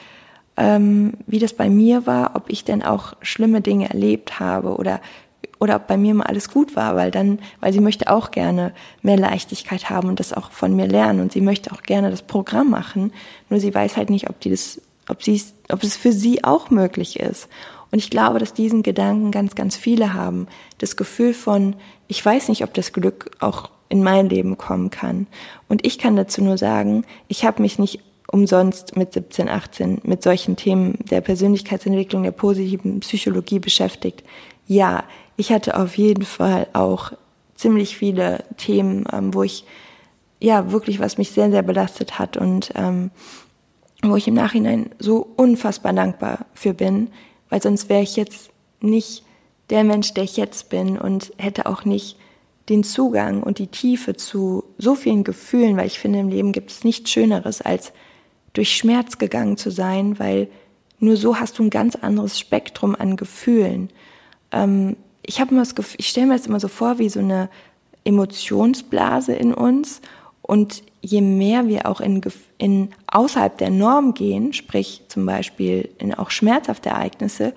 ähm, 0.56 1.14
wie 1.28 1.40
das 1.40 1.54
bei 1.54 1.70
mir 1.70 2.06
war, 2.06 2.36
ob 2.36 2.50
ich 2.50 2.64
denn 2.64 2.84
auch 2.84 3.14
schlimme 3.22 3.62
Dinge 3.62 3.90
erlebt 3.90 4.40
habe 4.40 4.76
oder 4.76 5.02
oder 5.60 5.76
ob 5.78 5.88
bei 5.88 5.98
mir 5.98 6.14
mal 6.14 6.26
alles 6.26 6.50
gut 6.50 6.76
war, 6.76 6.96
weil 6.96 7.12
dann, 7.12 7.40
weil 7.60 7.74
sie 7.74 7.80
möchte 7.80 8.12
auch 8.12 8.32
gerne 8.32 8.74
mehr 9.02 9.18
Leichtigkeit 9.18 9.90
haben 9.90 10.10
und 10.10 10.20
das 10.20 10.34
auch 10.34 10.52
von 10.52 10.76
mir 10.76 10.88
lernen 10.88 11.20
und 11.20 11.32
sie 11.32 11.42
möchte 11.42 11.72
auch 11.72 11.84
gerne 11.84 12.12
das 12.12 12.22
Programm 12.22 12.70
machen, 12.70 13.12
nur 13.50 13.60
sie 13.60 13.74
weiß 13.74 13.98
halt 13.98 14.10
nicht, 14.10 14.30
ob 14.30 14.40
die 14.40 14.50
das, 14.50 14.82
ob 15.10 15.24
sie, 15.24 15.42
ob 15.70 15.84
es 15.84 15.98
für 15.98 16.12
sie 16.12 16.44
auch 16.44 16.70
möglich 16.70 17.20
ist. 17.20 17.48
Und 17.92 18.00
ich 18.00 18.10
glaube, 18.10 18.40
dass 18.40 18.54
diesen 18.54 18.84
Gedanken 18.84 19.32
ganz, 19.32 19.56
ganz 19.56 19.78
viele 19.78 20.14
haben. 20.14 20.48
Das 20.78 20.98
Gefühl 20.98 21.34
von, 21.34 21.76
ich 22.08 22.24
weiß 22.24 22.50
nicht, 22.50 22.64
ob 22.64 22.74
das 22.74 22.92
Glück 22.92 23.32
auch 23.40 23.70
in 23.90 24.04
mein 24.04 24.28
Leben 24.28 24.58
kommen 24.58 24.90
kann. 24.90 25.28
Und 25.70 25.86
ich 25.86 25.98
kann 25.98 26.18
dazu 26.18 26.44
nur 26.44 26.58
sagen, 26.58 27.06
ich 27.30 27.46
habe 27.46 27.62
mich 27.62 27.80
nicht 27.80 28.02
umsonst 28.30 28.98
mit 28.98 29.14
17, 29.14 29.48
18 29.48 30.02
mit 30.04 30.22
solchen 30.22 30.58
Themen 30.58 31.00
der 31.10 31.22
Persönlichkeitsentwicklung, 31.22 32.24
der 32.24 32.32
positiven 32.32 33.00
Psychologie 33.00 33.60
beschäftigt. 33.60 34.24
Ja, 34.68 35.06
ich 35.38 35.52
hatte 35.52 35.80
auf 35.80 35.98
jeden 35.98 36.26
Fall 36.26 36.68
auch 36.74 37.14
ziemlich 37.56 37.96
viele 37.96 38.44
Themen, 38.58 39.06
ähm, 39.14 39.34
wo 39.34 39.44
ich 39.44 39.64
ja 40.40 40.72
wirklich, 40.72 41.00
was 41.00 41.18
mich 41.18 41.32
sehr, 41.32 41.50
sehr 41.50 41.64
belastet 41.64 42.20
hat 42.20 42.38
und 42.38 42.72
ähm, 42.76 43.12
wo 44.04 44.16
ich 44.16 44.28
im 44.28 44.34
Nachhinein 44.34 44.90
so 45.00 45.28
unfassbar 45.36 45.94
dankbar 45.94 46.46
für 46.54 46.74
bin, 46.74 47.10
weil 47.50 47.62
sonst 47.62 47.90
wäre 47.90 48.04
ich 48.04 48.16
jetzt 48.16 48.52
nicht 48.80 49.24
der 49.70 49.84
Mensch, 49.84 50.14
der 50.14 50.24
ich 50.24 50.38
jetzt 50.38 50.70
bin 50.70 50.98
und 50.98 51.34
hätte 51.38 51.66
auch 51.66 51.86
nicht 51.86 52.18
den 52.70 52.84
Zugang 52.84 53.44
und 53.44 53.60
die 53.60 53.68
Tiefe 53.68 54.16
zu 54.16 54.64
so 54.78 54.96
vielen 54.96 55.24
Gefühlen, 55.24 55.78
weil 55.78 55.88
ich 55.88 56.00
finde, 56.00 56.20
im 56.20 56.30
Leben 56.30 56.52
gibt 56.52 56.72
es 56.72 56.84
nichts 56.84 57.10
Schöneres 57.10 57.62
als 57.62 57.94
durch 58.54 58.76
Schmerz 58.76 59.18
gegangen 59.18 59.58
zu 59.58 59.72
sein, 59.72 60.20
weil 60.20 60.48
nur 61.00 61.16
so 61.16 61.40
hast 61.40 61.60
du 61.60 61.64
ein 61.64 61.70
ganz 61.70 61.96
anderes 61.96 62.40
Spektrum 62.40 62.96
an 62.96 63.16
Gefühlen. 63.16 63.90
Ähm, 64.52 64.98
ich 65.28 65.40
habe 65.40 65.52
immer 65.52 65.62
das 65.62 65.76
Gefühl, 65.76 65.98
ich 66.00 66.08
stelle 66.08 66.26
mir 66.26 66.38
das 66.38 66.48
immer 66.48 66.60
so 66.60 66.70
vor 66.70 66.98
wie 66.98 67.10
so 67.10 67.20
eine 67.20 67.50
Emotionsblase 68.06 69.34
in 69.34 69.54
uns 69.54 70.02
und 70.42 70.82
je 71.02 71.22
mehr 71.22 71.68
wir 71.68 71.86
auch 71.86 72.00
in, 72.00 72.22
in 72.58 72.90
außerhalb 73.08 73.58
der 73.58 73.70
Norm 73.70 74.14
gehen, 74.14 74.54
sprich 74.54 75.04
zum 75.10 75.26
Beispiel 75.26 75.90
in 76.00 76.14
auch 76.14 76.32
schmerzhafte 76.32 76.90
Ereignisse, 76.90 77.54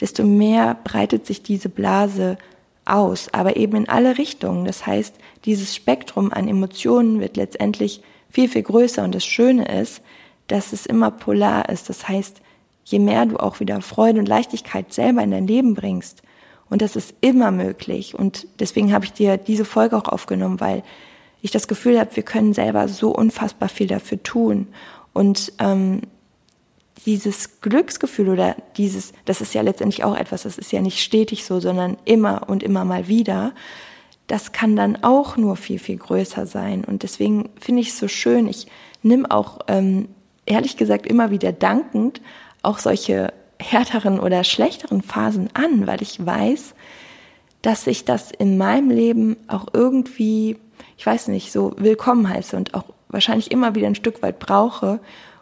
desto 0.00 0.24
mehr 0.24 0.76
breitet 0.82 1.24
sich 1.24 1.42
diese 1.42 1.68
Blase 1.68 2.36
aus, 2.84 3.32
aber 3.32 3.56
eben 3.56 3.76
in 3.76 3.88
alle 3.88 4.18
Richtungen. 4.18 4.64
Das 4.64 4.84
heißt, 4.84 5.14
dieses 5.44 5.76
Spektrum 5.76 6.32
an 6.32 6.48
Emotionen 6.48 7.20
wird 7.20 7.36
letztendlich 7.36 8.02
viel, 8.28 8.48
viel 8.48 8.62
größer 8.64 9.04
und 9.04 9.14
das 9.14 9.24
Schöne 9.24 9.66
ist, 9.80 10.02
dass 10.48 10.72
es 10.72 10.86
immer 10.86 11.12
polar 11.12 11.68
ist. 11.68 11.88
Das 11.88 12.08
heißt, 12.08 12.40
je 12.84 12.98
mehr 12.98 13.26
du 13.26 13.36
auch 13.36 13.60
wieder 13.60 13.80
Freude 13.80 14.18
und 14.18 14.26
Leichtigkeit 14.26 14.92
selber 14.92 15.22
in 15.22 15.30
dein 15.30 15.46
Leben 15.46 15.74
bringst, 15.74 16.22
und 16.72 16.80
das 16.80 16.96
ist 16.96 17.12
immer 17.20 17.50
möglich. 17.50 18.14
Und 18.14 18.46
deswegen 18.58 18.94
habe 18.94 19.04
ich 19.04 19.12
dir 19.12 19.36
diese 19.36 19.66
Folge 19.66 19.94
auch 19.94 20.08
aufgenommen, 20.08 20.58
weil 20.58 20.82
ich 21.42 21.50
das 21.50 21.68
Gefühl 21.68 22.00
habe, 22.00 22.16
wir 22.16 22.22
können 22.22 22.54
selber 22.54 22.88
so 22.88 23.14
unfassbar 23.14 23.68
viel 23.68 23.86
dafür 23.86 24.22
tun. 24.22 24.68
Und 25.12 25.52
ähm, 25.58 26.00
dieses 27.04 27.60
Glücksgefühl 27.60 28.30
oder 28.30 28.56
dieses, 28.78 29.12
das 29.26 29.42
ist 29.42 29.52
ja 29.52 29.60
letztendlich 29.60 30.02
auch 30.02 30.16
etwas, 30.16 30.44
das 30.44 30.56
ist 30.56 30.72
ja 30.72 30.80
nicht 30.80 31.00
stetig 31.00 31.44
so, 31.44 31.60
sondern 31.60 31.98
immer 32.06 32.48
und 32.48 32.62
immer 32.62 32.86
mal 32.86 33.06
wieder, 33.06 33.52
das 34.26 34.52
kann 34.52 34.74
dann 34.74 35.04
auch 35.04 35.36
nur 35.36 35.56
viel, 35.56 35.78
viel 35.78 35.98
größer 35.98 36.46
sein. 36.46 36.84
Und 36.84 37.02
deswegen 37.02 37.50
finde 37.60 37.82
ich 37.82 37.88
es 37.88 37.98
so 37.98 38.08
schön. 38.08 38.48
Ich 38.48 38.66
nimm 39.02 39.26
auch 39.26 39.58
ähm, 39.68 40.08
ehrlich 40.46 40.78
gesagt 40.78 41.06
immer 41.06 41.30
wieder 41.30 41.52
dankend 41.52 42.22
auch 42.62 42.78
solche 42.78 43.34
härteren 43.62 44.20
oder 44.20 44.44
schlechteren 44.44 45.02
Phasen 45.02 45.48
an, 45.54 45.86
weil 45.86 46.02
ich 46.02 46.24
weiß, 46.24 46.74
dass 47.62 47.86
ich 47.86 48.04
das 48.04 48.30
in 48.32 48.58
meinem 48.58 48.90
Leben 48.90 49.36
auch 49.46 49.66
irgendwie, 49.72 50.58
ich 50.98 51.06
weiß 51.06 51.28
nicht, 51.28 51.52
so 51.52 51.74
willkommen 51.76 52.28
heiße 52.28 52.56
und 52.56 52.74
auch 52.74 52.84
wahrscheinlich 53.08 53.50
immer 53.50 53.74
wieder 53.74 53.86
ein 53.86 53.94
Stück 53.94 54.22
weit 54.22 54.38
brauche, 54.38 55.00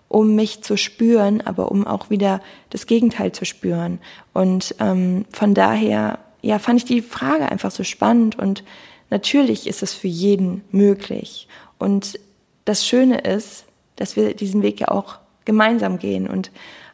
um 0.08 0.34
mich 0.34 0.62
zu 0.62 0.76
spüren, 0.76 1.40
aber 1.40 1.70
um 1.70 1.86
auch 1.86 2.10
wieder 2.10 2.40
das 2.68 2.86
Gegenteil 2.86 3.32
zu 3.32 3.44
spüren. 3.44 4.00
Und 4.32 4.74
ähm, 4.80 5.24
von 5.30 5.54
daher, 5.54 6.18
ja, 6.42 6.58
fand 6.58 6.78
ich 6.78 6.84
die 6.84 7.00
Frage 7.00 7.50
einfach 7.50 7.70
so 7.70 7.84
spannend 7.84 8.38
und 8.38 8.64
natürlich 9.08 9.66
ist 9.66 9.82
es 9.82 9.94
für 9.94 10.08
jeden 10.08 10.62
möglich. 10.72 11.48
Und 11.78 12.18
das 12.64 12.86
Schöne 12.86 13.18
ist, 13.18 13.64
dass 13.96 14.16
wir 14.16 14.34
diesen 14.34 14.62
Weg 14.62 14.80
ja 14.80 14.88
auch 14.88 15.18
gemeinsam 15.44 15.98
gehen. 15.98 16.28
Und 16.28 16.50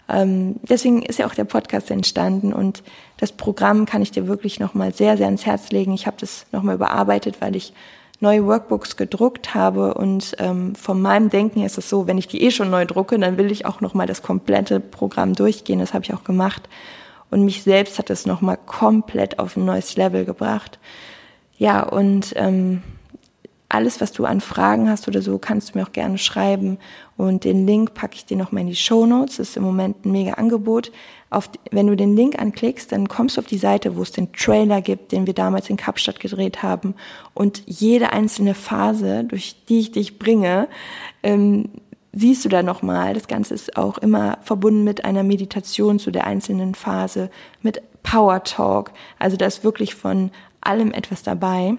ähm, 0.09 0.57
deswegen 0.62 1.03
ist 1.03 1.19
ja 1.19 1.27
auch 1.27 1.35
der 1.35 1.45
Podcast 1.45 1.90
entstanden 1.90 2.53
und 2.53 2.83
das 3.19 3.33
Programm 3.33 3.87
kann 3.87 4.03
ich 4.03 4.11
dir 4.11 4.29
wirklich 4.29 4.61
nochmal 4.61 4.95
sehr, 4.95 5.16
sehr 5.16 5.27
ans 5.27 5.47
Herz 5.47 5.71
legen. 5.71 5.92
Ich 5.95 6.07
habe 6.07 6.16
das 6.21 6.47
nochmal 6.53 6.77
überarbeitet, 6.77 7.40
weil 7.40 7.57
ich 7.57 7.73
neue 8.21 8.46
Workbooks 8.46 8.96
gedruckt 8.96 9.54
habe 9.54 9.94
und 9.94 10.37
ähm, 10.38 10.75
von 10.75 11.02
meinem 11.02 11.29
Denken 11.29 11.63
ist 11.63 11.77
es 11.77 11.90
so, 11.90 12.07
wenn 12.07 12.19
ich 12.19 12.29
die 12.29 12.42
eh 12.42 12.50
schon 12.50 12.71
neu 12.71 12.87
drucke, 12.87 13.19
dann 13.19 13.37
will 13.37 13.50
ich 13.50 13.67
auch 13.67 13.81
nochmal 13.81 14.07
das 14.07 14.23
komplette 14.23 14.81
Programm 14.81 15.35
durchgehen. 15.35 15.81
Das 15.81 15.92
habe 15.92 16.04
ich 16.04 16.15
auch 16.15 16.25
gemacht 16.25 16.69
und 17.31 17.44
mich 17.44 17.63
selbst 17.63 17.98
hat 17.98 18.09
es 18.11 18.27
nochmal 18.27 18.59
komplett 18.65 19.38
auf 19.38 19.57
ein 19.57 19.65
neues 19.65 19.96
Level 19.96 20.25
gebracht. 20.25 20.79
Ja, 21.59 21.83
und 21.83 22.33
ähm, 22.37 22.83
alles, 23.69 24.00
was 24.00 24.12
du 24.12 24.25
an 24.25 24.40
Fragen 24.40 24.88
hast 24.88 25.08
oder 25.08 25.23
so, 25.23 25.38
kannst 25.38 25.75
du 25.75 25.79
mir 25.79 25.87
auch 25.87 25.92
gerne 25.92 26.19
schreiben. 26.19 26.79
Und 27.17 27.44
den 27.44 27.67
Link 27.67 27.94
packe 27.94 28.14
ich 28.14 28.25
dir 28.25 28.37
nochmal 28.37 28.62
in 28.62 28.69
die 28.69 28.77
Show 28.77 29.06
Notes. 29.06 29.38
Das 29.38 29.50
ist 29.50 29.56
im 29.56 29.64
Moment 29.64 30.04
ein 30.04 30.12
mega 30.12 30.35
Angebot. 30.35 30.92
Auf, 31.31 31.50
wenn 31.73 31.88
du 31.88 31.96
den 31.96 32.14
Link 32.14 32.38
anklickst, 32.38 32.92
dann 32.92 33.08
kommst 33.08 33.37
du 33.37 33.40
auf 33.40 33.46
die 33.46 33.58
Seite, 33.58 33.96
wo 33.96 34.02
es 34.02 34.12
den 34.12 34.33
Trailer 34.33 34.81
gibt, 34.81 35.10
den 35.10 35.27
wir 35.27 35.35
damals 35.35 35.69
in 35.69 35.77
Kapstadt 35.77 36.21
gedreht 36.21 36.62
haben. 36.62 36.94
Und 37.35 37.62
jede 37.67 38.12
einzelne 38.12 38.54
Phase, 38.54 39.25
durch 39.25 39.56
die 39.69 39.81
ich 39.81 39.90
dich 39.90 40.19
bringe, 40.19 40.69
ähm, 41.25 41.71
siehst 42.12 42.44
du 42.44 42.48
da 42.48 42.62
nochmal. 42.62 43.14
Das 43.14 43.27
Ganze 43.27 43.54
ist 43.54 43.77
auch 43.77 43.98
immer 43.98 44.38
verbunden 44.42 44.85
mit 44.85 45.04
einer 45.04 45.25
Meditation 45.25 45.98
zu 45.98 46.12
der 46.12 46.27
einzelnen 46.27 46.77
Phase, 46.77 47.31
mit 47.62 47.83
Power 48.04 48.44
Talk. 48.44 48.92
Also 49.19 49.37
da 49.37 49.46
ist 49.46 49.64
wirklich 49.64 49.96
von 49.96 50.31
allem 50.60 50.92
etwas 50.92 51.25
dabei. 51.25 51.77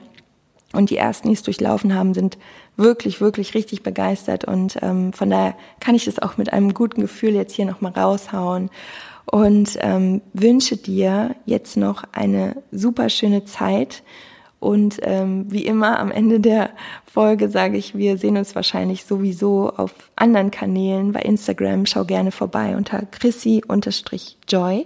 Und 0.78 0.92
die 0.92 0.98
ersten, 0.98 1.30
die 1.30 1.34
es 1.34 1.42
durchlaufen 1.42 1.96
haben, 1.96 2.14
sind 2.14 2.38
wirklich, 2.76 3.20
wirklich 3.20 3.56
richtig 3.56 3.82
begeistert. 3.82 4.46
Und 4.46 4.78
ähm, 4.84 5.12
von 5.12 5.32
daher 5.32 5.56
kann 5.80 5.96
ich 5.96 6.06
das 6.06 6.20
auch 6.20 6.38
mit 6.38 6.54
einem 6.54 6.76
guten 6.76 7.02
Gefühl 7.02 7.34
jetzt 7.34 7.56
hier 7.56 7.66
nochmal 7.66 7.94
raushauen. 7.94 8.70
Und 9.26 9.80
ähm, 9.82 10.22
wünsche 10.34 10.78
dir 10.78 11.36
jetzt 11.46 11.78
noch 11.78 12.04
eine 12.12 12.62
super 12.72 13.10
schöne 13.10 13.44
Zeit. 13.46 14.04
Und 14.60 15.00
ähm, 15.02 15.52
wie 15.52 15.66
immer 15.66 16.00
am 16.00 16.12
Ende 16.12 16.40
der 16.40 16.70
Folge 17.12 17.50
sage 17.50 17.76
ich, 17.76 17.98
wir 17.98 18.20
sehen 18.20 18.38
uns 18.38 18.54
wahrscheinlich 18.54 19.04
sowieso 19.06 19.72
auf 19.72 19.96
anderen 20.16 20.52
Kanälen 20.52 21.12
bei 21.12 21.22
Instagram. 21.22 21.88
Schau 21.88 22.06
gerne 22.06 22.32
vorbei 22.32 22.78
unter 22.78 23.02
chrissy-joy 23.08 24.86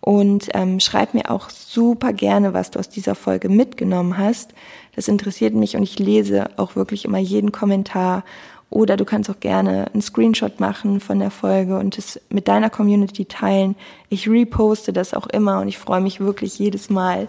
und 0.00 0.48
ähm, 0.54 0.80
schreib 0.80 1.14
mir 1.14 1.30
auch 1.30 1.50
super 1.50 2.12
gerne, 2.12 2.54
was 2.54 2.70
du 2.70 2.78
aus 2.78 2.88
dieser 2.88 3.14
Folge 3.14 3.48
mitgenommen 3.48 4.16
hast. 4.16 4.54
Das 4.98 5.06
interessiert 5.06 5.54
mich 5.54 5.76
und 5.76 5.84
ich 5.84 6.00
lese 6.00 6.50
auch 6.56 6.74
wirklich 6.74 7.04
immer 7.04 7.18
jeden 7.18 7.52
Kommentar. 7.52 8.24
Oder 8.68 8.96
du 8.96 9.04
kannst 9.04 9.30
auch 9.30 9.38
gerne 9.38 9.86
einen 9.92 10.02
Screenshot 10.02 10.58
machen 10.58 10.98
von 10.98 11.20
der 11.20 11.30
Folge 11.30 11.78
und 11.78 11.96
es 11.98 12.20
mit 12.30 12.48
deiner 12.48 12.68
Community 12.68 13.24
teilen. 13.24 13.76
Ich 14.08 14.28
reposte 14.28 14.92
das 14.92 15.14
auch 15.14 15.28
immer 15.28 15.60
und 15.60 15.68
ich 15.68 15.78
freue 15.78 16.00
mich 16.00 16.18
wirklich 16.18 16.58
jedes 16.58 16.90
Mal 16.90 17.28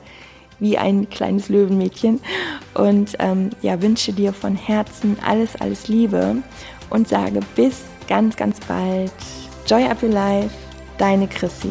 wie 0.57 0.79
ein 0.79 1.11
kleines 1.11 1.49
Löwenmädchen. 1.49 2.21
Und 2.73 3.15
ähm, 3.19 3.51
ja, 3.61 3.79
wünsche 3.83 4.13
dir 4.13 4.33
von 4.33 4.55
Herzen 4.55 5.17
alles, 5.23 5.55
alles 5.55 5.87
Liebe 5.87 6.37
und 6.89 7.07
sage 7.07 7.39
bis 7.55 7.81
ganz, 8.07 8.35
ganz 8.35 8.59
bald. 8.61 9.11
Joy 9.67 9.83
up 9.83 10.01
your 10.01 10.09
life, 10.09 10.55
deine 10.97 11.27
Chrissy. 11.27 11.69